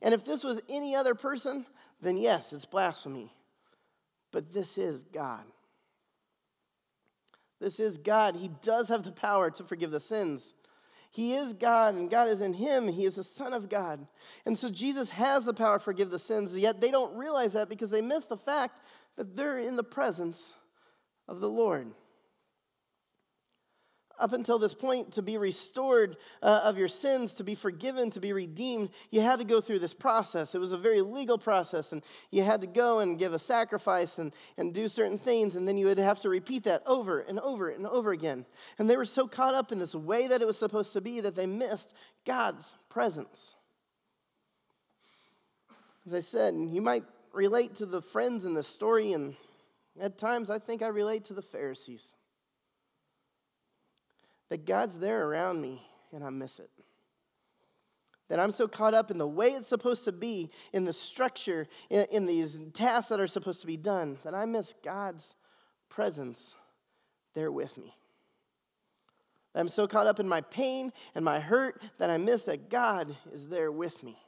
And 0.03 0.13
if 0.13 0.23
this 0.23 0.43
was 0.43 0.61
any 0.69 0.95
other 0.95 1.15
person, 1.15 1.65
then 1.99 2.17
yes, 2.17 2.53
it's 2.53 2.65
blasphemy. 2.65 3.33
But 4.33 4.51
this 4.51 4.77
is 4.77 5.03
God. 5.03 5.45
This 7.61 7.79
is 7.79 7.97
God. 7.97 8.35
He 8.35 8.49
does 8.61 8.89
have 8.89 9.03
the 9.03 9.11
power 9.13 9.49
to 9.51 9.63
forgive 9.63 9.91
the 9.91 10.01
sins. 10.01 10.53
He 11.11 11.35
is 11.35 11.53
God, 11.53 11.93
and 11.93 12.09
God 12.09 12.27
is 12.27 12.41
in 12.41 12.53
him. 12.53 12.87
He 12.87 13.05
is 13.05 13.15
the 13.15 13.23
Son 13.23 13.53
of 13.53 13.69
God. 13.69 14.05
And 14.45 14.57
so 14.57 14.69
Jesus 14.69 15.11
has 15.11 15.45
the 15.45 15.53
power 15.53 15.77
to 15.77 15.83
forgive 15.83 16.09
the 16.09 16.19
sins, 16.19 16.57
yet 16.57 16.81
they 16.81 16.91
don't 16.91 17.15
realize 17.15 17.53
that 17.53 17.69
because 17.69 17.91
they 17.91 18.01
miss 18.01 18.25
the 18.25 18.35
fact 18.35 18.79
that 19.15 19.37
they're 19.37 19.59
in 19.59 19.75
the 19.75 19.83
presence 19.83 20.55
of 21.27 21.39
the 21.39 21.49
Lord 21.49 21.87
up 24.23 24.31
until 24.31 24.57
this 24.57 24.73
point, 24.73 25.11
to 25.11 25.21
be 25.21 25.37
restored 25.37 26.15
uh, 26.41 26.61
of 26.63 26.77
your 26.77 26.87
sins, 26.87 27.33
to 27.33 27.43
be 27.43 27.55
forgiven, 27.55 28.09
to 28.09 28.21
be 28.21 28.31
redeemed, 28.31 28.89
you 29.11 29.19
had 29.19 29.39
to 29.39 29.43
go 29.43 29.59
through 29.59 29.79
this 29.79 29.93
process. 29.93 30.55
It 30.55 30.59
was 30.59 30.71
a 30.71 30.77
very 30.77 31.01
legal 31.01 31.37
process, 31.37 31.91
and 31.91 32.01
you 32.31 32.41
had 32.41 32.61
to 32.61 32.67
go 32.67 32.99
and 32.99 33.19
give 33.19 33.33
a 33.33 33.39
sacrifice 33.39 34.19
and, 34.19 34.31
and 34.55 34.73
do 34.73 34.87
certain 34.87 35.17
things, 35.17 35.57
and 35.57 35.67
then 35.67 35.77
you 35.77 35.87
would 35.87 35.97
have 35.97 36.21
to 36.21 36.29
repeat 36.29 36.63
that 36.63 36.83
over 36.85 37.19
and 37.19 37.37
over 37.41 37.67
and 37.67 37.85
over 37.85 38.13
again. 38.13 38.45
And 38.79 38.89
they 38.89 38.95
were 38.95 39.03
so 39.03 39.27
caught 39.27 39.55
up 39.55 39.73
in 39.73 39.79
this 39.79 39.93
way 39.93 40.27
that 40.27 40.41
it 40.41 40.47
was 40.47 40.57
supposed 40.57 40.93
to 40.93 41.01
be 41.01 41.19
that 41.19 41.35
they 41.35 41.45
missed 41.45 41.93
God's 42.25 42.75
presence. 42.87 43.55
As 46.07 46.13
I 46.13 46.21
said, 46.21 46.55
you 46.55 46.81
might 46.81 47.03
relate 47.33 47.75
to 47.75 47.85
the 47.85 48.01
friends 48.01 48.45
in 48.45 48.53
the 48.53 48.63
story, 48.63 49.11
and 49.11 49.35
at 49.99 50.17
times 50.17 50.49
I 50.49 50.59
think 50.59 50.81
I 50.81 50.87
relate 50.87 51.25
to 51.25 51.33
the 51.33 51.41
Pharisees 51.41 52.15
that 54.53 54.67
God's 54.67 54.99
there 54.99 55.25
around 55.25 55.59
me 55.59 55.81
and 56.13 56.23
I 56.23 56.29
miss 56.29 56.59
it. 56.59 56.69
That 58.29 58.39
I'm 58.39 58.51
so 58.51 58.67
caught 58.67 58.93
up 58.93 59.09
in 59.09 59.17
the 59.17 59.27
way 59.27 59.47
it's 59.53 59.65
supposed 59.65 60.03
to 60.03 60.11
be, 60.11 60.51
in 60.73 60.85
the 60.85 60.93
structure, 60.93 61.67
in, 61.89 62.05
in 62.11 62.27
these 62.27 62.59
tasks 62.71 63.09
that 63.09 63.19
are 63.19 63.25
supposed 63.25 63.61
to 63.61 63.67
be 63.67 63.77
done, 63.77 64.19
that 64.23 64.35
I 64.35 64.45
miss 64.45 64.75
God's 64.83 65.35
presence 65.89 66.53
there 67.33 67.51
with 67.51 67.75
me. 67.79 67.95
I'm 69.55 69.67
so 69.67 69.87
caught 69.87 70.05
up 70.05 70.19
in 70.19 70.27
my 70.27 70.41
pain 70.41 70.93
and 71.15 71.25
my 71.25 71.39
hurt 71.39 71.81
that 71.97 72.11
I 72.11 72.17
miss 72.17 72.43
that 72.43 72.69
God 72.69 73.17
is 73.33 73.47
there 73.47 73.71
with 73.71 74.03
me. 74.03 74.19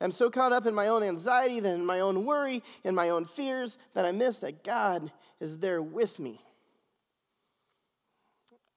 I'm 0.00 0.12
so 0.12 0.30
caught 0.30 0.52
up 0.52 0.64
in 0.64 0.76
my 0.76 0.86
own 0.86 1.02
anxiety, 1.02 1.58
then 1.58 1.84
my 1.84 1.98
own 1.98 2.24
worry, 2.24 2.62
in 2.84 2.94
my 2.94 3.08
own 3.08 3.24
fears, 3.24 3.78
that 3.94 4.04
I 4.04 4.12
miss 4.12 4.38
that 4.38 4.62
God 4.62 5.10
is 5.40 5.58
there 5.58 5.82
with 5.82 6.20
me. 6.20 6.40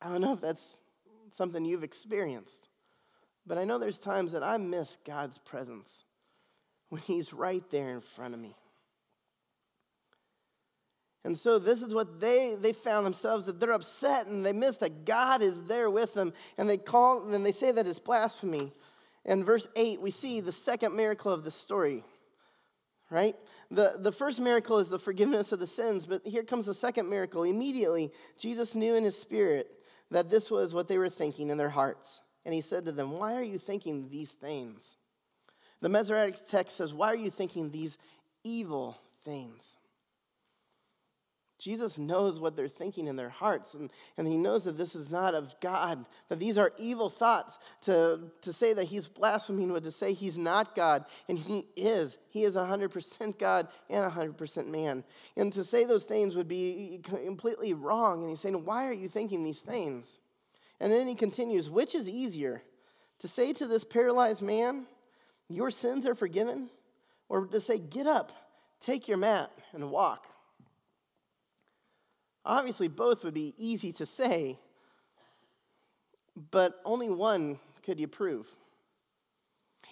I 0.01 0.09
don't 0.09 0.21
know 0.21 0.33
if 0.33 0.41
that's 0.41 0.77
something 1.31 1.65
you've 1.65 1.83
experienced, 1.83 2.69
but 3.45 3.57
I 3.57 3.63
know 3.63 3.79
there's 3.79 3.99
times 3.99 4.31
that 4.33 4.43
I 4.43 4.57
miss 4.57 4.97
God's 5.05 5.37
presence 5.37 6.03
when 6.89 7.01
He's 7.01 7.33
right 7.33 7.63
there 7.69 7.89
in 7.89 8.01
front 8.01 8.33
of 8.33 8.39
me. 8.39 8.55
And 11.23 11.37
so 11.37 11.59
this 11.59 11.81
is 11.81 11.93
what 11.93 12.21
they 12.21 12.55
they 12.55 12.71
found 12.71 13.05
themselves 13.05 13.45
that 13.47 13.59
they're 13.59 13.73
upset 13.73 14.27
and 14.27 14.45
they 14.45 14.53
miss 14.53 14.77
that 14.77 15.03
God 15.03 15.41
is 15.41 15.61
there 15.63 15.89
with 15.89 16.13
them 16.13 16.31
and 16.57 16.69
they 16.69 16.77
call 16.77 17.33
and 17.33 17.45
they 17.45 17.51
say 17.51 17.71
that 17.71 17.85
it's 17.85 17.99
blasphemy. 17.99 18.71
In 19.25 19.43
verse 19.43 19.67
8 19.75 19.99
we 19.99 20.11
see 20.11 20.39
the 20.39 20.53
second 20.53 20.95
miracle 20.95 21.33
of 21.33 21.43
the 21.43 21.51
story. 21.51 22.05
Right? 23.09 23.35
The, 23.71 23.95
the 23.99 24.11
first 24.11 24.39
miracle 24.39 24.79
is 24.79 24.87
the 24.87 24.99
forgiveness 24.99 25.51
of 25.51 25.59
the 25.59 25.67
sins, 25.67 26.05
but 26.05 26.25
here 26.25 26.43
comes 26.43 26.65
the 26.65 26.73
second 26.73 27.09
miracle. 27.09 27.43
Immediately, 27.43 28.11
Jesus 28.37 28.75
knew 28.75 28.95
in 28.95 29.03
his 29.03 29.17
spirit 29.17 29.69
that 30.11 30.29
this 30.29 30.49
was 30.49 30.73
what 30.73 30.87
they 30.87 30.97
were 30.97 31.09
thinking 31.09 31.49
in 31.49 31.57
their 31.57 31.69
hearts. 31.69 32.21
And 32.45 32.53
he 32.53 32.61
said 32.61 32.85
to 32.85 32.91
them, 32.91 33.19
Why 33.19 33.35
are 33.35 33.43
you 33.43 33.57
thinking 33.57 34.09
these 34.09 34.31
things? 34.31 34.95
The 35.81 35.89
Masoretic 35.89 36.47
text 36.47 36.77
says, 36.77 36.93
Why 36.93 37.07
are 37.07 37.15
you 37.15 37.29
thinking 37.29 37.69
these 37.69 37.97
evil 38.43 38.97
things? 39.23 39.77
Jesus 41.57 41.97
knows 41.97 42.39
what 42.39 42.55
they're 42.55 42.67
thinking 42.67 43.07
in 43.07 43.15
their 43.15 43.29
hearts, 43.29 43.73
and, 43.73 43.89
and 44.15 44.27
he 44.27 44.37
knows 44.37 44.63
that 44.65 44.77
this 44.77 44.95
is 44.95 45.09
not 45.09 45.33
of 45.33 45.55
God, 45.59 46.05
that 46.29 46.39
these 46.39 46.55
are 46.55 46.71
evil 46.77 47.09
thoughts. 47.09 47.57
To, 47.83 48.19
to 48.41 48.53
say 48.53 48.73
that 48.73 48.85
he's 48.85 49.07
blaspheming 49.07 49.71
would 49.71 49.83
to 49.85 49.91
say 49.91 50.13
he's 50.13 50.37
not 50.37 50.75
God, 50.75 51.05
and 51.27 51.37
he 51.37 51.65
is. 51.75 52.19
He 52.29 52.43
is 52.43 52.55
100% 52.55 53.39
God 53.39 53.67
and 53.89 54.11
100% 54.11 54.67
man. 54.67 55.03
And 55.35 55.51
to 55.53 55.63
say 55.63 55.83
those 55.83 56.03
things 56.03 56.35
would 56.35 56.47
be 56.47 57.01
completely 57.03 57.73
wrong. 57.73 58.21
And 58.21 58.29
he's 58.29 58.39
saying, 58.39 58.63
Why 58.63 58.87
are 58.87 58.93
you 58.93 59.09
thinking 59.09 59.43
these 59.43 59.61
things? 59.61 60.19
And 60.79 60.91
then 60.91 61.07
he 61.07 61.15
continues, 61.15 61.71
Which 61.71 61.95
is 61.95 62.07
easier, 62.07 62.61
to 63.19 63.27
say 63.27 63.51
to 63.53 63.65
this 63.65 63.83
paralyzed 63.83 64.43
man, 64.43 64.85
Your 65.49 65.71
sins 65.71 66.05
are 66.05 66.15
forgiven, 66.15 66.69
or 67.29 67.47
to 67.47 67.59
say, 67.59 67.79
Get 67.79 68.05
up, 68.05 68.31
take 68.79 69.07
your 69.07 69.17
mat, 69.17 69.51
and 69.73 69.89
walk? 69.89 70.27
Obviously, 72.47 72.87
both 72.87 73.25
would 73.25 73.33
be 73.33 73.53
easy 73.57 73.91
to 73.91 74.05
say, 74.05 74.57
but 76.49 76.79
only 76.85 77.09
one 77.09 77.59
could 77.83 77.99
you 77.99 78.07
prove. 78.07 78.47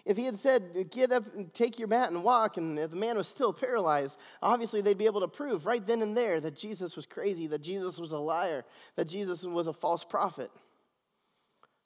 If 0.05 0.15
he 0.15 0.23
had 0.23 0.37
said, 0.37 0.89
Get 0.89 1.11
up 1.11 1.25
and 1.35 1.53
take 1.53 1.77
your 1.77 1.89
mat 1.89 2.11
and 2.11 2.23
walk, 2.23 2.55
and 2.55 2.77
the 2.77 2.87
man 2.95 3.17
was 3.17 3.27
still 3.27 3.51
paralyzed, 3.51 4.17
obviously 4.41 4.79
they'd 4.79 4.97
be 4.97 5.05
able 5.05 5.19
to 5.19 5.27
prove 5.27 5.65
right 5.65 5.85
then 5.85 6.01
and 6.01 6.15
there 6.15 6.39
that 6.39 6.55
Jesus 6.55 6.95
was 6.95 7.05
crazy, 7.05 7.45
that 7.47 7.61
Jesus 7.61 7.99
was 7.99 8.13
a 8.13 8.17
liar, 8.17 8.63
that 8.95 9.09
Jesus 9.09 9.43
was 9.43 9.67
a 9.67 9.73
false 9.73 10.05
prophet. 10.05 10.49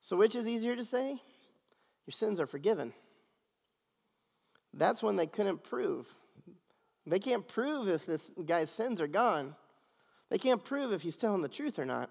So, 0.02 0.18
which 0.18 0.36
is 0.36 0.48
easier 0.48 0.76
to 0.76 0.86
say? 0.86 1.20
Your 2.06 2.12
sins 2.12 2.40
are 2.40 2.48
forgiven. 2.48 2.94
That's 4.72 5.02
when 5.02 5.16
they 5.16 5.28
couldn't 5.28 5.64
prove. 5.64 6.08
They 7.08 7.20
can't 7.20 7.48
prove 7.48 7.88
if 7.88 8.06
this 8.06 8.22
guy's 8.46 8.70
sins 8.70 9.02
are 9.02 9.08
gone. 9.08 9.56
They 10.30 10.38
can't 10.38 10.64
prove 10.64 10.92
if 10.92 11.02
he's 11.02 11.18
telling 11.18 11.42
the 11.42 11.50
truth 11.50 11.80
or 11.80 11.86
not. 11.86 12.10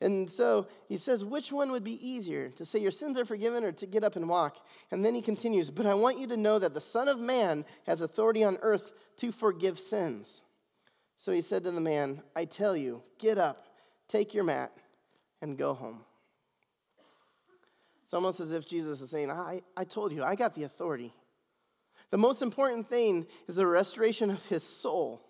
And 0.00 0.28
so 0.28 0.68
he 0.88 0.98
says, 0.98 1.24
which 1.24 1.50
one 1.50 1.72
would 1.72 1.82
be 1.82 2.06
easier, 2.06 2.50
to 2.50 2.64
say 2.66 2.78
your 2.78 2.90
sins 2.90 3.18
are 3.18 3.24
forgiven 3.24 3.64
or 3.64 3.72
to 3.72 3.86
get 3.86 4.04
up 4.04 4.16
and 4.16 4.28
walk? 4.28 4.58
And 4.90 5.04
then 5.04 5.14
he 5.14 5.22
continues, 5.22 5.70
but 5.70 5.86
I 5.86 5.94
want 5.94 6.18
you 6.18 6.26
to 6.28 6.36
know 6.36 6.58
that 6.58 6.74
the 6.74 6.80
Son 6.80 7.08
of 7.08 7.18
Man 7.18 7.64
has 7.86 8.02
authority 8.02 8.44
on 8.44 8.58
earth 8.60 8.90
to 9.16 9.32
forgive 9.32 9.78
sins. 9.78 10.42
So 11.16 11.32
he 11.32 11.40
said 11.40 11.64
to 11.64 11.70
the 11.70 11.80
man, 11.80 12.22
I 12.34 12.44
tell 12.44 12.76
you, 12.76 13.02
get 13.18 13.38
up, 13.38 13.64
take 14.06 14.34
your 14.34 14.44
mat, 14.44 14.70
and 15.40 15.56
go 15.56 15.72
home. 15.72 16.04
It's 18.04 18.14
almost 18.14 18.38
as 18.38 18.52
if 18.52 18.68
Jesus 18.68 19.00
is 19.00 19.10
saying, 19.10 19.30
I, 19.30 19.62
I 19.76 19.84
told 19.84 20.12
you, 20.12 20.22
I 20.22 20.34
got 20.34 20.54
the 20.54 20.64
authority. 20.64 21.12
The 22.10 22.18
most 22.18 22.42
important 22.42 22.86
thing 22.86 23.26
is 23.48 23.56
the 23.56 23.66
restoration 23.66 24.30
of 24.30 24.44
his 24.44 24.62
soul. 24.62 25.25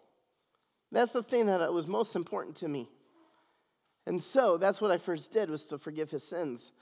That's 0.92 1.12
the 1.12 1.22
thing 1.22 1.46
that 1.46 1.72
was 1.72 1.86
most 1.86 2.16
important 2.16 2.56
to 2.56 2.68
me. 2.68 2.88
And 4.06 4.22
so 4.22 4.56
that's 4.56 4.80
what 4.80 4.90
I 4.90 4.98
first 4.98 5.32
did 5.32 5.50
was 5.50 5.64
to 5.66 5.78
forgive 5.78 6.10
his 6.10 6.22
sins. 6.22 6.72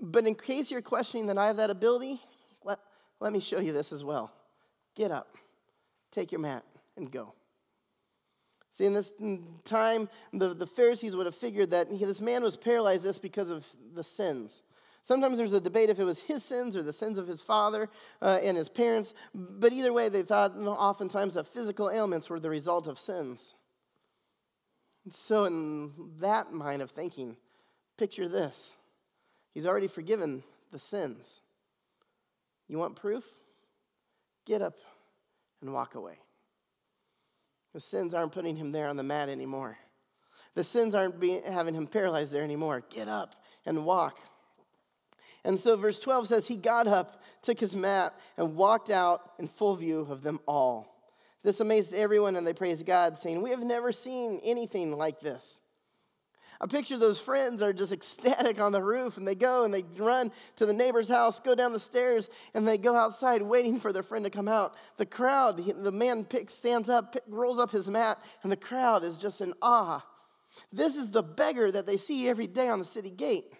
But 0.00 0.26
in 0.26 0.34
case 0.34 0.70
you're 0.70 0.80
questioning 0.80 1.26
that 1.26 1.36
I 1.38 1.48
have 1.48 1.56
that 1.56 1.70
ability, 1.70 2.20
let, 2.64 2.78
let 3.20 3.32
me 3.32 3.40
show 3.40 3.58
you 3.58 3.72
this 3.72 3.92
as 3.92 4.04
well. 4.04 4.32
Get 4.94 5.10
up, 5.10 5.36
take 6.12 6.30
your 6.30 6.40
mat, 6.40 6.64
and 6.96 7.10
go. 7.10 7.34
See, 8.72 8.84
in 8.84 8.94
this 8.94 9.12
time, 9.64 10.08
the, 10.32 10.54
the 10.54 10.66
Pharisees 10.66 11.16
would 11.16 11.26
have 11.26 11.34
figured 11.34 11.70
that 11.72 11.90
he, 11.90 12.04
this 12.04 12.20
man 12.20 12.44
was 12.44 12.56
paralyzed 12.56 13.02
this 13.02 13.18
because 13.18 13.50
of 13.50 13.66
the 13.92 14.04
sins. 14.04 14.62
Sometimes 15.02 15.38
there's 15.38 15.52
a 15.52 15.60
debate 15.60 15.90
if 15.90 15.98
it 15.98 16.04
was 16.04 16.20
his 16.20 16.44
sins 16.44 16.76
or 16.76 16.82
the 16.82 16.92
sins 16.92 17.18
of 17.18 17.26
his 17.26 17.40
father 17.40 17.88
uh, 18.20 18.38
and 18.42 18.56
his 18.56 18.68
parents, 18.68 19.14
but 19.34 19.72
either 19.72 19.92
way, 19.92 20.08
they 20.08 20.22
thought 20.22 20.56
oftentimes 20.56 21.34
that 21.34 21.46
physical 21.46 21.90
ailments 21.90 22.28
were 22.28 22.40
the 22.40 22.50
result 22.50 22.86
of 22.86 22.98
sins. 22.98 23.54
So, 25.10 25.44
in 25.44 25.92
that 26.20 26.52
mind 26.52 26.82
of 26.82 26.90
thinking, 26.90 27.36
picture 27.96 28.28
this 28.28 28.76
He's 29.54 29.66
already 29.66 29.88
forgiven 29.88 30.44
the 30.70 30.78
sins. 30.78 31.40
You 32.68 32.78
want 32.78 32.96
proof? 32.96 33.24
Get 34.46 34.62
up 34.62 34.76
and 35.60 35.72
walk 35.72 35.94
away. 35.94 36.18
The 37.74 37.80
sins 37.80 38.14
aren't 38.14 38.32
putting 38.32 38.56
him 38.56 38.72
there 38.72 38.88
on 38.88 38.96
the 38.96 39.02
mat 39.02 39.28
anymore. 39.28 39.78
The 40.54 40.64
sins 40.64 40.94
aren't 40.94 41.22
having 41.44 41.74
him 41.74 41.86
paralyzed 41.86 42.32
there 42.32 42.42
anymore. 42.42 42.82
Get 42.90 43.08
up 43.08 43.36
and 43.66 43.84
walk. 43.84 44.18
And 45.44 45.58
so, 45.58 45.76
verse 45.76 45.98
12 45.98 46.28
says, 46.28 46.46
He 46.46 46.56
got 46.56 46.86
up, 46.86 47.22
took 47.42 47.60
his 47.60 47.74
mat, 47.74 48.14
and 48.36 48.56
walked 48.56 48.90
out 48.90 49.32
in 49.38 49.48
full 49.48 49.76
view 49.76 50.06
of 50.10 50.22
them 50.22 50.40
all. 50.46 50.94
This 51.42 51.60
amazed 51.60 51.94
everyone, 51.94 52.36
and 52.36 52.46
they 52.46 52.52
praised 52.52 52.84
God, 52.84 53.16
saying, 53.16 53.42
We 53.42 53.50
have 53.50 53.62
never 53.62 53.92
seen 53.92 54.40
anything 54.44 54.92
like 54.92 55.20
this. 55.20 55.60
I 56.60 56.66
picture 56.66 56.98
those 56.98 57.20
friends 57.20 57.62
are 57.62 57.72
just 57.72 57.92
ecstatic 57.92 58.60
on 58.60 58.72
the 58.72 58.82
roof, 58.82 59.16
and 59.16 59.26
they 59.26 59.36
go 59.36 59.64
and 59.64 59.72
they 59.72 59.84
run 59.96 60.32
to 60.56 60.66
the 60.66 60.72
neighbor's 60.72 61.08
house, 61.08 61.38
go 61.38 61.54
down 61.54 61.72
the 61.72 61.78
stairs, 61.78 62.28
and 62.52 62.66
they 62.66 62.78
go 62.78 62.96
outside 62.96 63.42
waiting 63.42 63.78
for 63.78 63.92
their 63.92 64.02
friend 64.02 64.24
to 64.24 64.30
come 64.30 64.48
out. 64.48 64.74
The 64.96 65.06
crowd, 65.06 65.64
the 65.64 65.92
man 65.92 66.24
picks, 66.24 66.54
stands 66.54 66.88
up, 66.88 67.12
pick, 67.12 67.22
rolls 67.28 67.60
up 67.60 67.70
his 67.70 67.88
mat, 67.88 68.20
and 68.42 68.50
the 68.50 68.56
crowd 68.56 69.04
is 69.04 69.16
just 69.16 69.40
in 69.40 69.54
awe. 69.62 70.04
This 70.72 70.96
is 70.96 71.08
the 71.08 71.22
beggar 71.22 71.70
that 71.70 71.86
they 71.86 71.96
see 71.96 72.28
every 72.28 72.48
day 72.48 72.68
on 72.68 72.80
the 72.80 72.84
city 72.84 73.10
gate. 73.10 73.52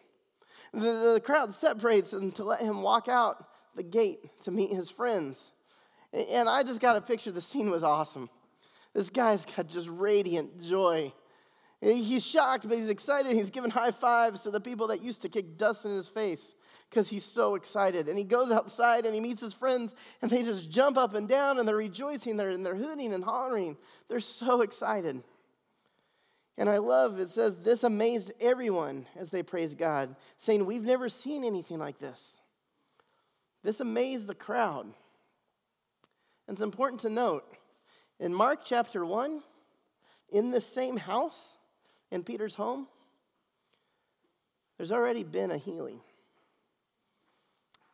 The, 0.73 1.13
the 1.15 1.21
crowd 1.25 1.55
separates 1.55 2.13
and 2.13 2.35
to 2.37 2.45
let 2.45 2.61
him 2.61 2.83
walk 2.83 3.09
out 3.09 3.45
the 3.75 3.83
gate 3.83 4.27
to 4.43 4.51
meet 4.51 4.73
his 4.73 4.91
friends. 4.91 5.53
And 6.13 6.49
I 6.49 6.63
just 6.63 6.81
got 6.81 6.97
a 6.97 7.01
picture. 7.01 7.31
The 7.31 7.41
scene 7.41 7.71
was 7.71 7.83
awesome. 7.83 8.31
This 8.95 9.11
guy's 9.11 9.45
got 9.45 9.69
just 9.69 9.89
radiant 9.89 10.63
joy. 10.63 11.13
He's 11.81 12.27
shocked, 12.27 12.69
but 12.69 12.77
he's 12.77 12.89
excited. 12.89 13.37
He's 13.37 13.51
giving 13.51 13.71
high 13.71 13.93
fives 13.93 14.41
to 14.41 14.51
the 14.51 14.61
people 14.61 14.89
that 14.89 15.01
used 15.01 15.23
to 15.23 15.29
kick 15.29 15.57
dust 15.57 15.85
in 15.85 15.95
his 15.95 16.09
face 16.09 16.57
because 16.91 17.09
he's 17.09 17.25
so 17.25 17.55
excited. 17.55 18.09
And 18.09 18.19
he 18.19 18.25
goes 18.25 18.51
outside 18.51 19.07
and 19.07 19.15
he 19.15 19.21
meets 19.21 19.41
his 19.41 19.53
friends, 19.53 19.95
and 20.21 20.31
they 20.31 20.43
just 20.43 20.71
jump 20.71 20.99
up 20.99 21.15
and 21.15 21.29
down 21.29 21.59
and 21.59 21.69
they're 21.69 21.77
rejoicing. 21.77 22.37
They're, 22.37 22.51
and 22.51 22.67
they're 22.67 22.75
hooting 22.75 23.13
and 23.13 23.23
hollering. 23.23 23.77
They're 24.09 24.19
so 24.19 24.63
excited. 24.63 25.23
And 26.59 26.69
I 26.69 26.79
love 26.79 27.21
it 27.21 27.31
says, 27.31 27.57
This 27.57 27.85
amazed 27.85 28.33
everyone 28.41 29.07
as 29.17 29.31
they 29.31 29.45
praised 29.45 29.79
God, 29.79 30.17
saying, 30.37 30.67
We've 30.67 30.83
never 30.83 31.09
seen 31.09 31.45
anything 31.45 31.79
like 31.79 32.01
this. 32.01 32.41
This 33.63 33.79
amazed 33.81 34.27
the 34.27 34.35
crowd. 34.35 34.87
And 36.47 36.55
it's 36.55 36.63
important 36.63 37.03
to 37.03 37.11
note 37.11 37.45
in 38.19 38.35
Mark 38.35 38.61
chapter 38.65 39.07
1, 39.07 39.43
in 40.31 40.51
this 40.51 40.67
same 40.67 40.97
house, 40.97 41.57
in 42.11 42.25
Peter's 42.25 42.57
home, 42.57 42.89
there's 44.77 44.93
already 44.93 45.23
been 45.23 45.51
a 45.51 45.57
healing. 45.57 46.01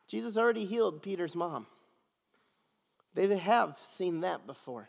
Jesus 0.09 0.37
already 0.39 0.65
healed 0.65 1.03
Peter's 1.03 1.35
mom. 1.35 1.67
They 3.15 3.37
have 3.37 3.79
seen 3.85 4.21
that 4.21 4.47
before. 4.47 4.89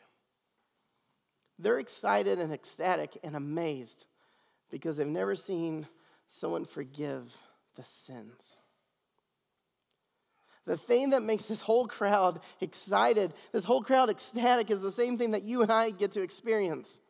They're 1.58 1.80
excited 1.80 2.39
and 2.39 2.52
ecstatic 2.54 3.18
and 3.24 3.36
amazed 3.36 4.06
because 4.70 4.98
they've 4.98 5.08
never 5.08 5.36
seen 5.36 5.88
someone 6.28 6.65
forgive 6.65 7.34
the 7.76 7.84
sins. 7.84 8.58
The 10.65 10.78
thing 10.78 11.12
that 11.12 11.22
makes 11.22 11.46
this 11.46 11.62
whole 11.62 11.88
crowd 11.88 12.39
excited, 12.60 13.34
this 13.52 13.63
whole 13.63 13.84
crowd 13.84 14.10
ecstatic, 14.10 14.72
is 14.72 14.82
the 14.82 14.91
same 14.91 15.18
thing 15.18 15.32
that 15.32 15.44
you 15.44 15.62
and 15.62 15.72
I 15.72 15.91
get 15.91 16.13
to 16.13 16.22
experience. 16.22 17.02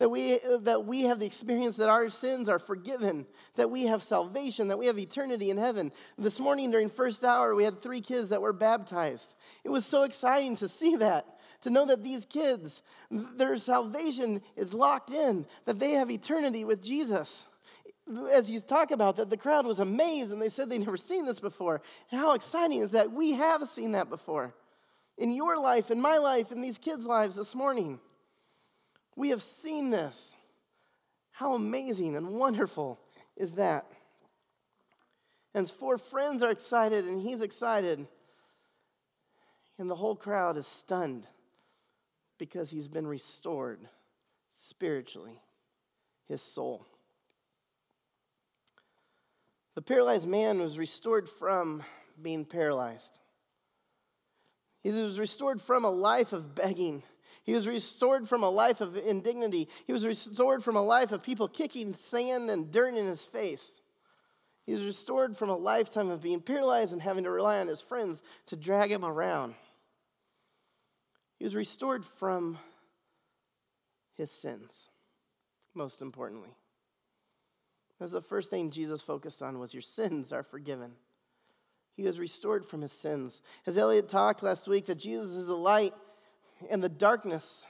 That 0.00 0.08
we, 0.08 0.40
that 0.62 0.84
we 0.84 1.02
have 1.02 1.20
the 1.20 1.26
experience 1.26 1.76
that 1.76 1.88
our 1.88 2.08
sins 2.08 2.48
are 2.48 2.58
forgiven, 2.58 3.26
that 3.54 3.70
we 3.70 3.84
have 3.84 4.02
salvation, 4.02 4.66
that 4.66 4.78
we 4.78 4.86
have 4.86 4.98
eternity 4.98 5.50
in 5.50 5.56
heaven. 5.56 5.92
This 6.18 6.40
morning 6.40 6.72
during 6.72 6.88
first 6.88 7.24
hour, 7.24 7.54
we 7.54 7.62
had 7.62 7.80
three 7.80 8.00
kids 8.00 8.30
that 8.30 8.42
were 8.42 8.52
baptized. 8.52 9.34
It 9.62 9.68
was 9.68 9.86
so 9.86 10.02
exciting 10.02 10.56
to 10.56 10.68
see 10.68 10.96
that, 10.96 11.33
to 11.64 11.70
know 11.70 11.84
that 11.86 12.02
these 12.02 12.24
kids, 12.24 12.80
their 13.10 13.58
salvation 13.58 14.40
is 14.56 14.72
locked 14.72 15.10
in, 15.10 15.44
that 15.64 15.78
they 15.78 15.92
have 15.92 16.10
eternity 16.10 16.64
with 16.64 16.82
Jesus 16.82 17.44
as 18.32 18.50
you 18.50 18.60
talk 18.60 18.90
about 18.90 19.16
that, 19.16 19.30
the 19.30 19.36
crowd 19.36 19.66
was 19.66 19.78
amazed 19.78 20.32
and 20.32 20.40
they 20.40 20.48
said 20.48 20.68
they'd 20.68 20.78
never 20.78 20.96
seen 20.96 21.24
this 21.24 21.40
before. 21.40 21.80
How 22.10 22.34
exciting 22.34 22.80
is 22.80 22.90
that 22.92 23.12
we 23.12 23.32
have 23.32 23.66
seen 23.68 23.92
that 23.92 24.10
before 24.10 24.54
in 25.16 25.32
your 25.32 25.56
life, 25.56 25.90
in 25.90 26.00
my 26.00 26.18
life, 26.18 26.52
in 26.52 26.60
these 26.60 26.78
kids' 26.78 27.06
lives 27.06 27.36
this 27.36 27.54
morning. 27.54 28.00
We 29.16 29.30
have 29.30 29.42
seen 29.42 29.90
this. 29.90 30.34
How 31.30 31.54
amazing 31.54 32.16
and 32.16 32.30
wonderful 32.30 32.98
is 33.36 33.52
that? 33.52 33.86
And 35.54 35.62
his 35.62 35.70
four 35.70 35.98
friends 35.98 36.42
are 36.42 36.50
excited, 36.50 37.04
and 37.04 37.20
he's 37.20 37.42
excited. 37.42 38.06
And 39.78 39.88
the 39.88 39.94
whole 39.94 40.16
crowd 40.16 40.56
is 40.56 40.66
stunned 40.66 41.28
because 42.38 42.70
he's 42.70 42.88
been 42.88 43.06
restored 43.06 43.80
spiritually, 44.50 45.40
his 46.26 46.42
soul. 46.42 46.86
The 49.74 49.82
paralyzed 49.82 50.26
man 50.26 50.60
was 50.60 50.78
restored 50.78 51.28
from 51.28 51.82
being 52.20 52.44
paralyzed. 52.44 53.18
He 54.82 54.90
was 54.90 55.18
restored 55.18 55.60
from 55.60 55.84
a 55.84 55.90
life 55.90 56.32
of 56.32 56.54
begging 56.54 57.02
he 57.44 57.52
was 57.52 57.68
restored 57.68 58.26
from 58.26 58.42
a 58.42 58.48
life 58.48 58.80
of 58.80 58.96
indignity. 58.96 59.68
He 59.86 59.92
was 59.92 60.06
restored 60.06 60.64
from 60.64 60.76
a 60.76 60.82
life 60.82 61.12
of 61.12 61.22
people 61.22 61.46
kicking 61.46 61.92
sand 61.92 62.50
and 62.50 62.72
dirt 62.72 62.94
in 62.94 63.06
his 63.06 63.22
face. 63.22 63.82
He 64.64 64.72
was 64.72 64.82
restored 64.82 65.36
from 65.36 65.50
a 65.50 65.56
lifetime 65.56 66.08
of 66.08 66.22
being 66.22 66.40
paralyzed 66.40 66.94
and 66.94 67.02
having 67.02 67.24
to 67.24 67.30
rely 67.30 67.60
on 67.60 67.68
his 67.68 67.82
friends 67.82 68.22
to 68.46 68.56
drag 68.56 68.90
him 68.90 69.04
around. 69.04 69.54
He 71.44 71.46
was 71.46 71.54
restored 71.54 72.06
from 72.06 72.56
his 74.16 74.30
sins, 74.30 74.88
most 75.74 76.00
importantly. 76.00 76.56
That's 78.00 78.12
the 78.12 78.22
first 78.22 78.48
thing 78.48 78.70
Jesus 78.70 79.02
focused 79.02 79.42
on 79.42 79.58
was 79.58 79.74
your 79.74 79.82
sins 79.82 80.32
are 80.32 80.42
forgiven. 80.42 80.92
He 81.98 82.04
was 82.04 82.18
restored 82.18 82.64
from 82.64 82.80
his 82.80 82.92
sins. 82.92 83.42
As 83.66 83.76
Elliot 83.76 84.08
talked 84.08 84.42
last 84.42 84.66
week, 84.66 84.86
that 84.86 84.94
Jesus 84.94 85.32
is 85.32 85.44
the 85.44 85.54
light 85.54 85.92
and 86.70 86.82
the 86.82 86.88
darkness 86.88 87.66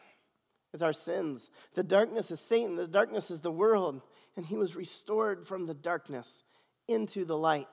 is 0.73 0.81
our 0.81 0.93
sins. 0.93 1.51
The 1.75 1.83
darkness 1.83 2.31
is 2.31 2.39
Satan. 2.39 2.77
The 2.77 2.87
darkness 2.87 3.29
is 3.29 3.41
the 3.41 3.51
world. 3.51 4.03
And 4.37 4.47
he 4.47 4.57
was 4.57 4.77
restored 4.77 5.49
from 5.49 5.67
the 5.67 5.75
darkness 5.75 6.45
into 6.87 7.25
the 7.25 7.37
light. 7.37 7.67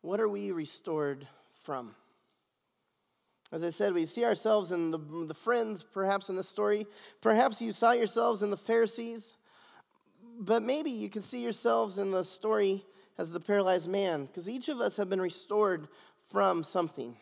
What 0.00 0.20
are 0.20 0.28
we 0.28 0.52
restored 0.52 1.26
from? 1.64 1.96
As 3.54 3.62
I 3.62 3.70
said, 3.70 3.94
we 3.94 4.04
see 4.04 4.24
ourselves 4.24 4.72
in 4.72 4.90
the, 4.90 4.98
the 4.98 5.32
friends, 5.32 5.84
perhaps 5.84 6.28
in 6.28 6.34
this 6.34 6.48
story. 6.48 6.88
Perhaps 7.20 7.62
you 7.62 7.70
saw 7.70 7.92
yourselves 7.92 8.42
in 8.42 8.50
the 8.50 8.56
Pharisees. 8.56 9.34
But 10.40 10.64
maybe 10.64 10.90
you 10.90 11.08
can 11.08 11.22
see 11.22 11.40
yourselves 11.40 12.00
in 12.00 12.10
the 12.10 12.24
story 12.24 12.84
as 13.16 13.30
the 13.30 13.38
paralyzed 13.38 13.88
man, 13.88 14.24
because 14.26 14.50
each 14.50 14.68
of 14.68 14.80
us 14.80 14.96
have 14.96 15.08
been 15.08 15.20
restored 15.20 15.86
from 16.32 16.64
something. 16.64 17.14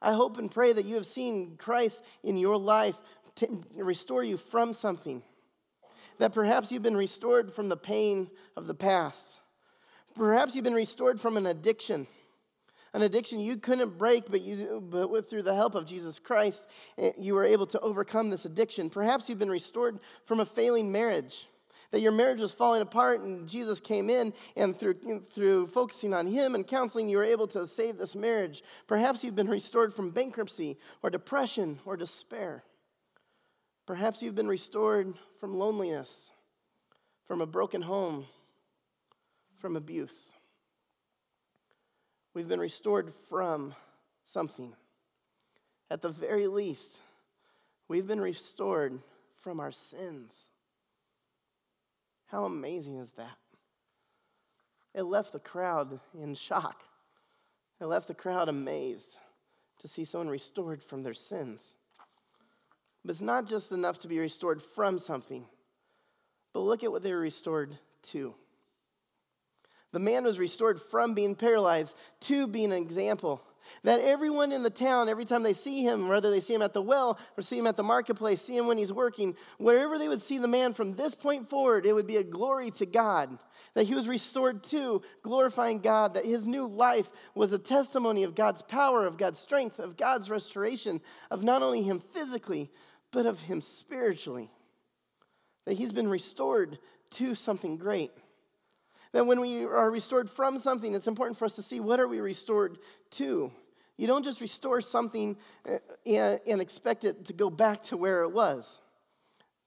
I 0.00 0.12
hope 0.12 0.38
and 0.38 0.48
pray 0.48 0.72
that 0.72 0.84
you 0.84 0.94
have 0.94 1.04
seen 1.04 1.56
Christ 1.58 2.04
in 2.22 2.36
your 2.36 2.56
life 2.56 2.94
restore 3.74 4.22
you 4.22 4.36
from 4.36 4.72
something. 4.72 5.20
That 6.18 6.32
perhaps 6.32 6.70
you've 6.70 6.84
been 6.84 6.96
restored 6.96 7.52
from 7.52 7.68
the 7.68 7.76
pain 7.76 8.30
of 8.56 8.68
the 8.68 8.74
past. 8.74 9.40
Perhaps 10.14 10.54
you've 10.54 10.62
been 10.62 10.74
restored 10.74 11.20
from 11.20 11.36
an 11.36 11.46
addiction. 11.46 12.06
An 12.96 13.02
addiction 13.02 13.40
you 13.40 13.58
couldn't 13.58 13.98
break, 13.98 14.30
but, 14.30 14.40
you, 14.40 14.82
but 14.90 15.10
with, 15.10 15.28
through 15.28 15.42
the 15.42 15.54
help 15.54 15.74
of 15.74 15.84
Jesus 15.84 16.18
Christ, 16.18 16.66
eh, 16.96 17.12
you 17.18 17.34
were 17.34 17.44
able 17.44 17.66
to 17.66 17.80
overcome 17.80 18.30
this 18.30 18.46
addiction. 18.46 18.88
Perhaps 18.88 19.28
you've 19.28 19.38
been 19.38 19.50
restored 19.50 20.00
from 20.24 20.40
a 20.40 20.46
failing 20.46 20.90
marriage 20.90 21.46
that 21.90 22.00
your 22.00 22.10
marriage 22.10 22.40
was 22.40 22.54
falling 22.54 22.80
apart 22.80 23.20
and 23.20 23.46
Jesus 23.46 23.80
came 23.80 24.08
in 24.08 24.32
and 24.56 24.74
through, 24.74 25.26
through 25.28 25.66
focusing 25.66 26.14
on 26.14 26.26
him 26.26 26.54
and 26.54 26.66
counseling, 26.66 27.10
you 27.10 27.18
were 27.18 27.24
able 27.24 27.46
to 27.48 27.66
save 27.66 27.98
this 27.98 28.14
marriage. 28.14 28.62
Perhaps 28.86 29.22
you've 29.22 29.36
been 29.36 29.46
restored 29.46 29.92
from 29.92 30.10
bankruptcy 30.10 30.78
or 31.02 31.10
depression 31.10 31.78
or 31.84 31.98
despair. 31.98 32.64
Perhaps 33.84 34.22
you've 34.22 34.34
been 34.34 34.48
restored 34.48 35.12
from 35.38 35.52
loneliness, 35.52 36.30
from 37.26 37.42
a 37.42 37.46
broken 37.46 37.82
home, 37.82 38.24
from 39.60 39.76
abuse. 39.76 40.32
We've 42.36 42.46
been 42.46 42.60
restored 42.60 43.14
from 43.30 43.74
something. 44.22 44.74
At 45.90 46.02
the 46.02 46.10
very 46.10 46.48
least, 46.48 47.00
we've 47.88 48.06
been 48.06 48.20
restored 48.20 49.00
from 49.40 49.58
our 49.58 49.72
sins. 49.72 50.50
How 52.26 52.44
amazing 52.44 52.98
is 52.98 53.10
that? 53.12 53.38
It 54.94 55.04
left 55.04 55.32
the 55.32 55.38
crowd 55.38 55.98
in 56.12 56.34
shock. 56.34 56.82
It 57.80 57.86
left 57.86 58.06
the 58.06 58.12
crowd 58.12 58.50
amazed 58.50 59.16
to 59.80 59.88
see 59.88 60.04
someone 60.04 60.28
restored 60.28 60.82
from 60.82 61.02
their 61.02 61.14
sins. 61.14 61.78
But 63.02 63.12
it's 63.12 63.22
not 63.22 63.48
just 63.48 63.72
enough 63.72 64.00
to 64.00 64.08
be 64.08 64.18
restored 64.18 64.60
from 64.60 64.98
something, 64.98 65.46
but 66.52 66.60
look 66.60 66.84
at 66.84 66.92
what 66.92 67.02
they 67.02 67.14
were 67.14 67.18
restored 67.18 67.78
to. 68.08 68.34
The 69.92 69.98
man 69.98 70.24
was 70.24 70.38
restored 70.38 70.80
from 70.80 71.14
being 71.14 71.34
paralyzed 71.34 71.96
to 72.22 72.46
being 72.46 72.72
an 72.72 72.78
example. 72.78 73.42
That 73.82 74.00
everyone 74.00 74.52
in 74.52 74.62
the 74.62 74.70
town, 74.70 75.08
every 75.08 75.24
time 75.24 75.42
they 75.42 75.52
see 75.52 75.82
him, 75.82 76.08
whether 76.08 76.30
they 76.30 76.40
see 76.40 76.54
him 76.54 76.62
at 76.62 76.72
the 76.72 76.82
well 76.82 77.18
or 77.36 77.42
see 77.42 77.58
him 77.58 77.66
at 77.66 77.76
the 77.76 77.82
marketplace, 77.82 78.40
see 78.40 78.56
him 78.56 78.66
when 78.66 78.78
he's 78.78 78.92
working, 78.92 79.34
wherever 79.58 79.98
they 79.98 80.08
would 80.08 80.22
see 80.22 80.38
the 80.38 80.48
man 80.48 80.72
from 80.72 80.94
this 80.94 81.14
point 81.14 81.48
forward, 81.48 81.86
it 81.86 81.92
would 81.92 82.06
be 82.06 82.16
a 82.16 82.22
glory 82.22 82.70
to 82.72 82.86
God. 82.86 83.38
That 83.74 83.86
he 83.86 83.94
was 83.94 84.08
restored 84.08 84.62
to, 84.64 85.02
glorifying 85.22 85.80
God, 85.80 86.14
that 86.14 86.24
his 86.24 86.46
new 86.46 86.66
life 86.66 87.10
was 87.34 87.52
a 87.52 87.58
testimony 87.58 88.22
of 88.22 88.34
God's 88.34 88.62
power, 88.62 89.06
of 89.06 89.18
God's 89.18 89.38
strength, 89.38 89.78
of 89.78 89.96
God's 89.96 90.30
restoration, 90.30 91.00
of 91.30 91.42
not 91.42 91.62
only 91.62 91.82
him 91.82 92.00
physically, 92.12 92.70
but 93.10 93.26
of 93.26 93.40
him 93.40 93.60
spiritually. 93.60 94.50
That 95.66 95.74
he's 95.74 95.92
been 95.92 96.08
restored 96.08 96.78
to 97.10 97.34
something 97.34 97.76
great. 97.76 98.12
That 99.16 99.26
when 99.26 99.40
we 99.40 99.64
are 99.64 99.90
restored 99.90 100.28
from 100.28 100.58
something, 100.58 100.92
it's 100.92 101.06
important 101.06 101.38
for 101.38 101.46
us 101.46 101.54
to 101.54 101.62
see 101.62 101.80
what 101.80 102.00
are 102.00 102.06
we 102.06 102.20
restored 102.20 102.76
to. 103.12 103.50
You 103.96 104.06
don't 104.06 104.22
just 104.22 104.42
restore 104.42 104.82
something 104.82 105.38
uh, 105.66 105.78
and 106.04 106.60
expect 106.60 107.04
it 107.04 107.24
to 107.24 107.32
go 107.32 107.48
back 107.48 107.82
to 107.84 107.96
where 107.96 108.24
it 108.24 108.28
was. 108.30 108.78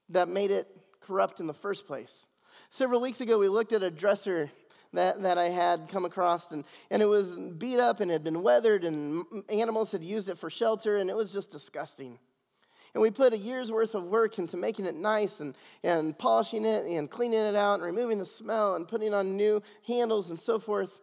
that 0.10 0.28
made 0.28 0.52
it 0.52 0.68
corrupt 1.02 1.40
in 1.40 1.48
the 1.48 1.54
first 1.56 1.88
place. 1.88 2.28
Several 2.70 3.02
weeks 3.02 3.22
ago, 3.22 3.40
we 3.40 3.48
looked 3.48 3.74
at 3.74 3.82
a 3.82 3.90
dresser 3.90 4.52
that, 4.94 5.24
that 5.24 5.40
I 5.40 5.50
had 5.50 5.88
come 5.90 6.06
across, 6.06 6.52
and, 6.52 6.64
and 6.92 7.02
it 7.02 7.08
was 7.08 7.36
beat 7.36 7.80
up 7.80 8.02
and 8.02 8.12
had 8.12 8.24
been 8.24 8.44
weathered, 8.44 8.84
and 8.84 9.24
animals 9.50 9.92
had 9.92 10.04
used 10.04 10.30
it 10.30 10.38
for 10.38 10.52
shelter, 10.52 10.98
and 10.98 11.10
it 11.10 11.16
was 11.16 11.32
just 11.32 11.52
disgusting. 11.52 12.20
And 12.93 13.02
we 13.02 13.12
put 13.12 13.34
a 13.34 13.38
year's 13.38 13.71
worth 13.71 13.93
of 13.93 14.06
work 14.06 14.39
into 14.39 14.58
making 14.58 14.86
it 14.86 14.95
nice 14.95 15.39
and, 15.41 15.56
and 15.84 16.17
polishing 16.17 16.65
it 16.65 16.86
and 16.86 17.10
cleaning 17.10 17.39
it 17.39 17.56
out 17.56 17.75
and 17.75 17.84
removing 17.84 18.17
the 18.17 18.25
smell 18.25 18.75
and 18.75 18.88
putting 18.88 19.13
on 19.13 19.38
new 19.38 19.62
handles 19.86 20.30
and 20.30 20.39
so 20.39 20.58
forth. 20.58 20.99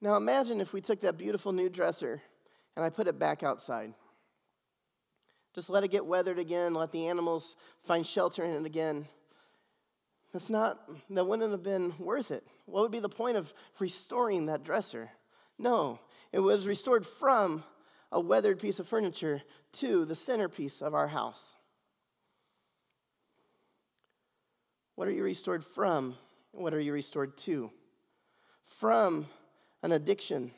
Now 0.00 0.16
imagine 0.16 0.60
if 0.60 0.72
we 0.72 0.80
took 0.80 1.00
that 1.02 1.18
beautiful 1.18 1.52
new 1.52 1.68
dresser 1.68 2.22
and 2.76 2.84
I 2.84 2.90
put 2.90 3.08
it 3.08 3.18
back 3.18 3.42
outside. 3.42 3.92
Just 5.54 5.70
let 5.70 5.84
it 5.84 5.90
get 5.90 6.04
weathered 6.04 6.38
again, 6.38 6.74
let 6.74 6.92
the 6.92 7.06
animals 7.08 7.56
find 7.82 8.06
shelter 8.06 8.44
in 8.44 8.50
it 8.50 8.66
again. 8.66 9.06
That's 10.32 10.50
not, 10.50 10.90
that 11.10 11.26
wouldn't 11.26 11.50
have 11.50 11.62
been 11.62 11.94
worth 11.98 12.30
it. 12.30 12.46
What 12.66 12.82
would 12.82 12.92
be 12.92 13.00
the 13.00 13.08
point 13.08 13.38
of 13.38 13.52
restoring 13.78 14.46
that 14.46 14.64
dresser? 14.64 15.10
No, 15.58 15.98
it 16.32 16.40
was 16.40 16.66
restored 16.66 17.06
from 17.06 17.64
a 18.16 18.20
weathered 18.20 18.58
piece 18.58 18.78
of 18.78 18.88
furniture 18.88 19.42
to 19.72 20.06
the 20.06 20.14
centerpiece 20.14 20.80
of 20.80 20.94
our 20.94 21.06
house. 21.06 21.54
What 24.94 25.06
are 25.06 25.12
you 25.12 25.22
restored 25.22 25.62
from? 25.62 26.16
What 26.52 26.72
are 26.72 26.80
you 26.80 26.94
restored 26.94 27.36
to? 27.38 27.70
From 28.64 29.26
an 29.82 29.92
addiction 29.92 30.50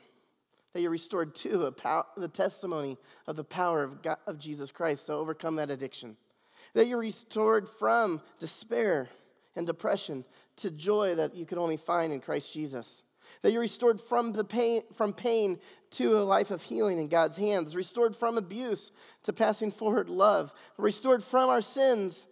that 0.71 0.79
you're 0.79 0.89
restored 0.89 1.35
to 1.35 1.69
pow- 1.71 2.05
the 2.15 2.29
testimony 2.29 2.97
of 3.27 3.35
the 3.35 3.43
power 3.43 3.83
of, 3.83 4.01
God, 4.01 4.19
of 4.25 4.39
Jesus 4.39 4.71
Christ 4.71 5.07
to 5.07 5.13
overcome 5.13 5.57
that 5.57 5.69
addiction. 5.69 6.15
That 6.75 6.87
you're 6.87 6.97
restored 6.97 7.67
from 7.67 8.21
despair 8.39 9.09
and 9.57 9.67
depression 9.67 10.23
to 10.55 10.71
joy 10.71 11.15
that 11.15 11.35
you 11.35 11.45
could 11.45 11.57
only 11.57 11.75
find 11.75 12.13
in 12.13 12.21
Christ 12.21 12.53
Jesus. 12.53 13.03
That 13.41 13.51
you're 13.51 13.61
restored 13.61 13.99
from, 13.99 14.33
the 14.33 14.43
pain, 14.43 14.83
from 14.93 15.13
pain 15.13 15.59
to 15.91 16.17
a 16.17 16.23
life 16.23 16.51
of 16.51 16.61
healing 16.61 16.99
in 16.99 17.07
God's 17.07 17.37
hands, 17.37 17.75
restored 17.75 18.15
from 18.15 18.37
abuse 18.37 18.91
to 19.23 19.33
passing 19.33 19.71
forward 19.71 20.09
love, 20.09 20.53
restored 20.77 21.23
from 21.23 21.49
our 21.49 21.61
sins 21.61 22.27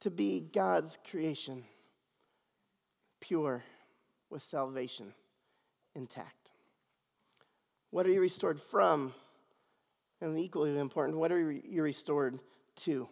to 0.00 0.10
be 0.10 0.40
God's 0.40 0.98
creation, 1.10 1.64
pure 3.20 3.62
with 4.30 4.42
salvation 4.42 5.14
intact. 5.94 6.50
What 7.90 8.06
are 8.06 8.10
you 8.10 8.20
restored 8.20 8.60
from? 8.60 9.14
And 10.20 10.38
equally 10.38 10.78
important, 10.78 11.18
what 11.18 11.32
are 11.32 11.50
you 11.50 11.82
restored 11.82 12.38
to? 12.76 13.08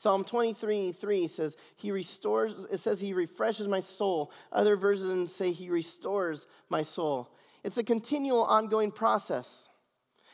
Psalm 0.00 0.24
23 0.24 0.92
3 0.92 1.26
says, 1.26 1.58
He 1.76 1.92
restores, 1.92 2.54
it 2.72 2.78
says, 2.78 2.98
He 3.00 3.12
refreshes 3.12 3.68
my 3.68 3.80
soul. 3.80 4.32
Other 4.50 4.74
versions 4.74 5.34
say, 5.34 5.52
He 5.52 5.68
restores 5.68 6.46
my 6.70 6.82
soul. 6.82 7.28
It's 7.64 7.76
a 7.76 7.84
continual, 7.84 8.44
ongoing 8.44 8.92
process. 8.92 9.68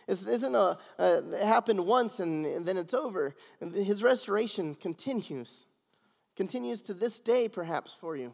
It 0.07 0.25
isn't 0.25 0.55
a, 0.55 0.79
a 1.01 1.19
it 1.35 1.43
happened 1.43 1.85
once 1.85 2.21
and 2.21 2.65
then 2.65 2.77
it's 2.77 2.95
over. 2.95 3.35
His 3.75 4.05
restoration 4.05 4.77
continues, 4.77 5.67
continues 6.37 6.81
to 6.83 6.95
this 6.95 7.19
day, 7.19 7.49
perhaps, 7.49 7.93
for 7.93 8.17
you. 8.17 8.33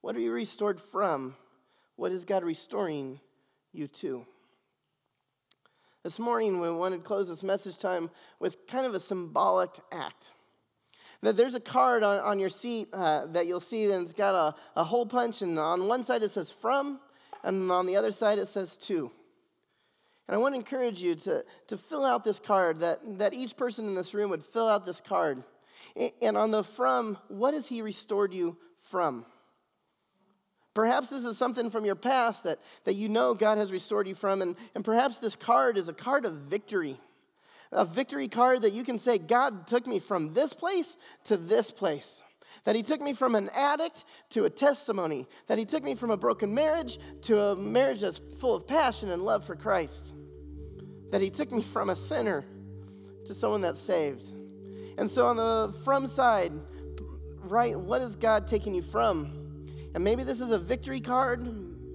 What 0.00 0.16
are 0.16 0.20
you 0.20 0.32
restored 0.32 0.80
from? 0.80 1.36
What 1.94 2.10
is 2.10 2.24
God 2.24 2.42
restoring 2.42 3.20
you 3.72 3.86
to? 3.86 4.26
This 6.08 6.18
morning, 6.18 6.58
we 6.58 6.70
wanted 6.70 6.96
to 6.96 7.02
close 7.02 7.28
this 7.28 7.42
message 7.42 7.76
time 7.76 8.08
with 8.40 8.66
kind 8.66 8.86
of 8.86 8.94
a 8.94 8.98
symbolic 8.98 9.68
act. 9.92 10.30
That 11.20 11.36
there's 11.36 11.54
a 11.54 11.60
card 11.60 12.02
on, 12.02 12.18
on 12.20 12.38
your 12.38 12.48
seat 12.48 12.88
uh, 12.94 13.26
that 13.26 13.46
you'll 13.46 13.60
see, 13.60 13.92
and 13.92 14.04
it's 14.04 14.14
got 14.14 14.34
a, 14.34 14.80
a 14.80 14.84
hole 14.84 15.04
punch, 15.04 15.42
and 15.42 15.58
on 15.58 15.86
one 15.86 16.04
side 16.04 16.22
it 16.22 16.30
says 16.30 16.50
from, 16.50 16.98
and 17.44 17.70
on 17.70 17.84
the 17.84 17.94
other 17.94 18.10
side 18.10 18.38
it 18.38 18.48
says 18.48 18.78
to. 18.78 19.10
And 20.26 20.34
I 20.34 20.38
want 20.38 20.54
to 20.54 20.56
encourage 20.56 21.02
you 21.02 21.14
to, 21.14 21.44
to 21.66 21.76
fill 21.76 22.06
out 22.06 22.24
this 22.24 22.40
card, 22.40 22.80
that, 22.80 23.00
that 23.18 23.34
each 23.34 23.54
person 23.54 23.86
in 23.86 23.94
this 23.94 24.14
room 24.14 24.30
would 24.30 24.46
fill 24.46 24.66
out 24.66 24.86
this 24.86 25.02
card. 25.02 25.44
And 26.22 26.38
on 26.38 26.50
the 26.50 26.64
from, 26.64 27.18
what 27.28 27.52
has 27.52 27.66
He 27.66 27.82
restored 27.82 28.32
you 28.32 28.56
from? 28.90 29.26
Perhaps 30.78 31.08
this 31.08 31.24
is 31.24 31.36
something 31.36 31.70
from 31.70 31.84
your 31.84 31.96
past 31.96 32.44
that, 32.44 32.60
that 32.84 32.94
you 32.94 33.08
know 33.08 33.34
God 33.34 33.58
has 33.58 33.72
restored 33.72 34.06
you 34.06 34.14
from, 34.14 34.42
and, 34.42 34.54
and 34.76 34.84
perhaps 34.84 35.18
this 35.18 35.34
card 35.34 35.76
is 35.76 35.88
a 35.88 35.92
card 35.92 36.24
of 36.24 36.34
victory. 36.34 37.00
A 37.72 37.84
victory 37.84 38.28
card 38.28 38.62
that 38.62 38.72
you 38.72 38.84
can 38.84 38.96
say, 38.96 39.18
God 39.18 39.66
took 39.66 39.88
me 39.88 39.98
from 39.98 40.34
this 40.34 40.52
place 40.52 40.96
to 41.24 41.36
this 41.36 41.72
place. 41.72 42.22
That 42.62 42.76
He 42.76 42.84
took 42.84 43.00
me 43.00 43.12
from 43.12 43.34
an 43.34 43.50
addict 43.52 44.04
to 44.30 44.44
a 44.44 44.50
testimony. 44.50 45.26
That 45.48 45.58
He 45.58 45.64
took 45.64 45.82
me 45.82 45.96
from 45.96 46.12
a 46.12 46.16
broken 46.16 46.54
marriage 46.54 47.00
to 47.22 47.40
a 47.40 47.56
marriage 47.56 48.02
that's 48.02 48.20
full 48.38 48.54
of 48.54 48.64
passion 48.64 49.10
and 49.10 49.24
love 49.24 49.44
for 49.44 49.56
Christ. 49.56 50.14
That 51.10 51.20
He 51.20 51.30
took 51.30 51.50
me 51.50 51.60
from 51.60 51.90
a 51.90 51.96
sinner 51.96 52.44
to 53.26 53.34
someone 53.34 53.62
that's 53.62 53.80
saved. 53.80 54.30
And 54.96 55.10
so 55.10 55.26
on 55.26 55.38
the 55.38 55.76
from 55.82 56.06
side, 56.06 56.52
right, 57.40 57.76
what 57.76 58.00
is 58.00 58.14
God 58.14 58.46
taking 58.46 58.76
you 58.76 58.82
from? 58.82 59.37
And 59.98 60.04
maybe 60.04 60.22
this 60.22 60.40
is 60.40 60.52
a 60.52 60.58
victory 60.60 61.00
card, 61.00 61.44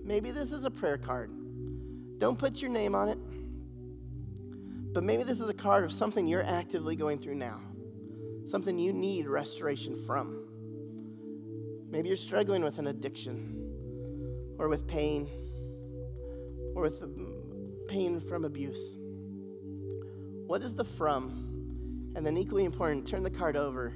maybe 0.03 0.31
this 0.31 0.51
is 0.51 0.65
a 0.65 0.69
prayer 0.69 0.97
card. 0.97 1.31
Don't 2.17 2.37
put 2.37 2.61
your 2.61 2.69
name 2.69 2.95
on 2.95 3.07
it. 3.07 3.17
But 4.93 5.05
maybe 5.05 5.23
this 5.23 5.39
is 5.39 5.47
a 5.47 5.53
card 5.53 5.85
of 5.85 5.93
something 5.93 6.27
you're 6.27 6.43
actively 6.43 6.97
going 6.97 7.17
through 7.17 7.35
now, 7.35 7.61
something 8.45 8.77
you 8.77 8.91
need 8.91 9.25
restoration 9.25 10.03
from. 10.05 10.45
Maybe 11.89 12.09
you're 12.09 12.17
struggling 12.17 12.61
with 12.61 12.77
an 12.77 12.87
addiction, 12.87 14.53
or 14.59 14.67
with 14.67 14.85
pain, 14.85 15.29
or 16.75 16.81
with 16.81 17.05
pain 17.87 18.19
from 18.19 18.43
abuse. 18.43 18.97
What 20.45 20.61
is 20.61 20.75
the 20.75 20.83
from? 20.83 22.11
And 22.17 22.25
then, 22.25 22.35
equally 22.35 22.65
important, 22.65 23.07
turn 23.07 23.23
the 23.23 23.31
card 23.31 23.55
over, 23.55 23.93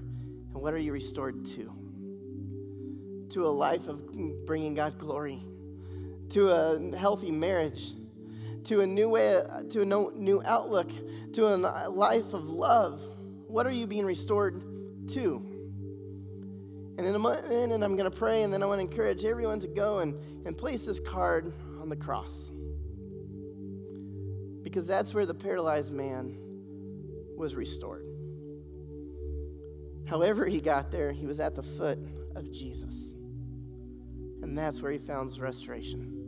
and 0.53 0.61
what 0.61 0.73
are 0.73 0.79
you 0.79 0.93
restored 0.93 1.43
to? 1.57 1.86
To 3.37 3.45
a 3.45 3.49
life 3.49 3.87
of 3.87 4.01
bringing 4.47 4.73
God 4.73 4.97
glory, 4.97 5.43
to 6.29 6.49
a 6.49 6.97
healthy 6.97 7.29
marriage, 7.29 7.93
to 8.63 8.81
a 8.81 8.87
new 8.87 9.09
way, 9.09 9.43
to 9.69 9.83
a 9.83 9.85
new 9.85 10.41
outlook, 10.43 10.89
to 11.33 11.45
a 11.45 11.55
life 11.87 12.33
of 12.33 12.49
love. 12.49 12.99
What 13.45 13.67
are 13.67 13.71
you 13.71 13.85
being 13.85 14.05
restored 14.05 14.63
to? 15.09 15.35
And 16.97 17.05
in 17.05 17.13
a 17.13 17.29
I'm 17.29 17.95
going 17.95 18.09
to 18.09 18.17
pray, 18.17 18.41
and 18.41 18.51
then 18.51 18.63
I 18.63 18.65
want 18.65 18.79
to 18.79 18.87
encourage 18.89 19.23
everyone 19.23 19.59
to 19.59 19.67
go 19.67 19.99
and, 19.99 20.15
and 20.47 20.57
place 20.57 20.87
this 20.87 20.99
card 20.99 21.53
on 21.79 21.89
the 21.89 21.95
cross. 21.95 22.45
Because 24.63 24.87
that's 24.87 25.13
where 25.13 25.27
the 25.27 25.35
paralyzed 25.35 25.93
man 25.93 26.39
was 27.37 27.53
restored. 27.53 28.07
However, 30.07 30.47
he 30.47 30.59
got 30.59 30.89
there, 30.89 31.11
he 31.11 31.27
was 31.27 31.39
at 31.39 31.53
the 31.53 31.61
foot 31.61 31.99
of 32.35 32.51
Jesus. 32.51 33.13
And 34.47 34.57
that's 34.57 34.81
where 34.81 34.93
he 34.93 34.97
found 34.97 35.37
restoration. 35.37 36.25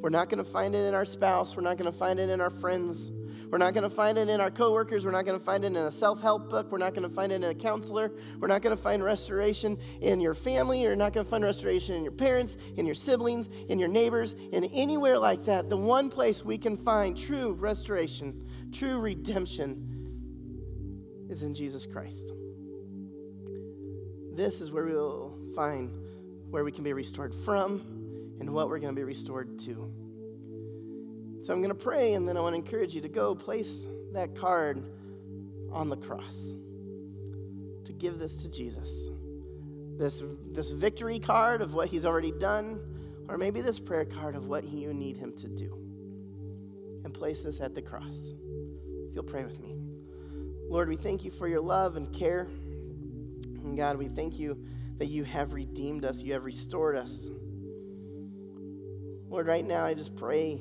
We're 0.00 0.08
not 0.08 0.28
going 0.28 0.42
to 0.42 0.48
find 0.48 0.74
it 0.74 0.86
in 0.86 0.94
our 0.94 1.04
spouse. 1.04 1.56
We're 1.56 1.62
not 1.62 1.76
going 1.76 1.90
to 1.90 1.98
find 1.98 2.20
it 2.20 2.30
in 2.30 2.40
our 2.40 2.48
friends. 2.48 3.10
We're 3.50 3.58
not 3.58 3.74
going 3.74 3.82
to 3.82 3.90
find 3.90 4.16
it 4.16 4.28
in 4.28 4.40
our 4.40 4.52
coworkers. 4.52 5.04
We're 5.04 5.10
not 5.10 5.26
going 5.26 5.36
to 5.36 5.44
find 5.44 5.64
it 5.64 5.66
in 5.66 5.76
a 5.76 5.90
self 5.90 6.22
help 6.22 6.48
book. 6.48 6.70
We're 6.70 6.78
not 6.78 6.94
going 6.94 7.08
to 7.08 7.12
find 7.12 7.32
it 7.32 7.42
in 7.42 7.44
a 7.44 7.54
counselor. 7.54 8.12
We're 8.38 8.46
not 8.46 8.62
going 8.62 8.74
to 8.74 8.80
find 8.80 9.02
restoration 9.02 9.76
in 10.00 10.20
your 10.20 10.32
family. 10.32 10.80
You're 10.80 10.94
not 10.94 11.12
going 11.12 11.26
to 11.26 11.30
find 11.30 11.42
restoration 11.42 11.96
in 11.96 12.04
your 12.04 12.12
parents, 12.12 12.56
in 12.76 12.86
your 12.86 12.94
siblings, 12.94 13.48
in 13.68 13.80
your 13.80 13.88
neighbors, 13.88 14.36
in 14.52 14.64
anywhere 14.66 15.18
like 15.18 15.44
that. 15.46 15.68
The 15.68 15.76
one 15.76 16.08
place 16.08 16.44
we 16.44 16.56
can 16.56 16.76
find 16.76 17.18
true 17.18 17.54
restoration, 17.54 18.46
true 18.70 19.00
redemption, 19.00 21.26
is 21.28 21.42
in 21.42 21.52
Jesus 21.52 21.84
Christ. 21.84 22.32
This 24.34 24.60
is 24.60 24.70
where 24.70 24.86
we 24.86 24.92
will 24.92 25.36
find 25.56 25.99
where 26.50 26.64
we 26.64 26.72
can 26.72 26.84
be 26.84 26.92
restored 26.92 27.34
from, 27.34 27.80
and 28.40 28.52
what 28.52 28.68
we're 28.68 28.78
going 28.78 28.94
to 28.94 28.98
be 28.98 29.04
restored 29.04 29.58
to. 29.60 29.90
So 31.42 31.52
I'm 31.52 31.62
going 31.62 31.74
to 31.74 31.74
pray, 31.74 32.14
and 32.14 32.28
then 32.28 32.36
I 32.36 32.40
want 32.40 32.54
to 32.54 32.56
encourage 32.56 32.94
you 32.94 33.00
to 33.00 33.08
go 33.08 33.34
place 33.34 33.86
that 34.12 34.34
card 34.34 34.82
on 35.72 35.88
the 35.88 35.96
cross 35.96 36.52
to 37.84 37.92
give 37.92 38.18
this 38.18 38.42
to 38.42 38.48
Jesus. 38.48 39.08
This, 39.96 40.22
this 40.52 40.70
victory 40.70 41.18
card 41.18 41.62
of 41.62 41.74
what 41.74 41.88
he's 41.88 42.04
already 42.04 42.32
done, 42.32 42.80
or 43.28 43.38
maybe 43.38 43.60
this 43.60 43.78
prayer 43.78 44.04
card 44.04 44.34
of 44.34 44.46
what 44.46 44.64
you 44.64 44.92
need 44.92 45.16
him 45.16 45.32
to 45.36 45.48
do. 45.48 45.76
And 47.04 47.14
place 47.14 47.42
this 47.42 47.60
at 47.60 47.74
the 47.74 47.82
cross. 47.82 48.32
If 49.08 49.14
you'll 49.14 49.24
pray 49.24 49.44
with 49.44 49.60
me. 49.60 49.76
Lord, 50.68 50.88
we 50.88 50.96
thank 50.96 51.24
you 51.24 51.30
for 51.30 51.48
your 51.48 51.60
love 51.60 51.96
and 51.96 52.12
care. 52.12 52.48
And 53.64 53.76
God, 53.76 53.96
we 53.96 54.08
thank 54.08 54.38
you 54.38 54.58
that 55.00 55.06
you 55.06 55.24
have 55.24 55.54
redeemed 55.54 56.04
us, 56.04 56.22
you 56.22 56.34
have 56.34 56.44
restored 56.44 56.94
us. 56.94 57.30
Lord, 59.30 59.46
right 59.46 59.66
now 59.66 59.86
I 59.86 59.94
just 59.94 60.14
pray 60.14 60.60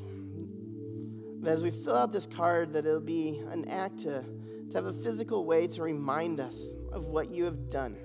that 1.42 1.52
as 1.52 1.62
we 1.62 1.72
fill 1.72 1.98
out 1.98 2.14
this 2.14 2.26
card, 2.26 2.72
that 2.72 2.86
it'll 2.86 3.02
be 3.02 3.44
an 3.50 3.68
act 3.68 4.00
to, 4.00 4.24
to 4.70 4.78
have 4.78 4.86
a 4.86 4.94
physical 4.94 5.44
way 5.44 5.68
to 5.68 5.84
remind 5.84 6.40
us 6.40 6.74
of 6.94 7.04
what 7.04 7.30
you 7.30 7.44
have 7.44 7.70
done 7.70 7.98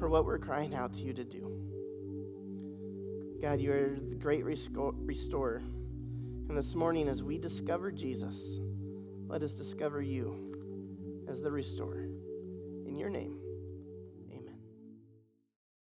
or 0.00 0.08
what 0.08 0.24
we're 0.24 0.40
crying 0.40 0.74
out 0.74 0.92
to 0.94 1.04
you 1.04 1.12
to 1.12 1.22
do. 1.22 1.52
God, 3.40 3.60
you 3.60 3.70
are 3.70 3.96
the 4.10 4.16
great 4.16 4.44
restorer. 4.44 5.62
And 6.48 6.58
this 6.58 6.74
morning, 6.74 7.06
as 7.06 7.22
we 7.22 7.38
discover 7.38 7.92
Jesus, 7.92 8.58
let 9.28 9.44
us 9.44 9.52
discover 9.52 10.02
you 10.02 10.52
as 11.28 11.40
the 11.40 11.52
restorer. 11.52 12.08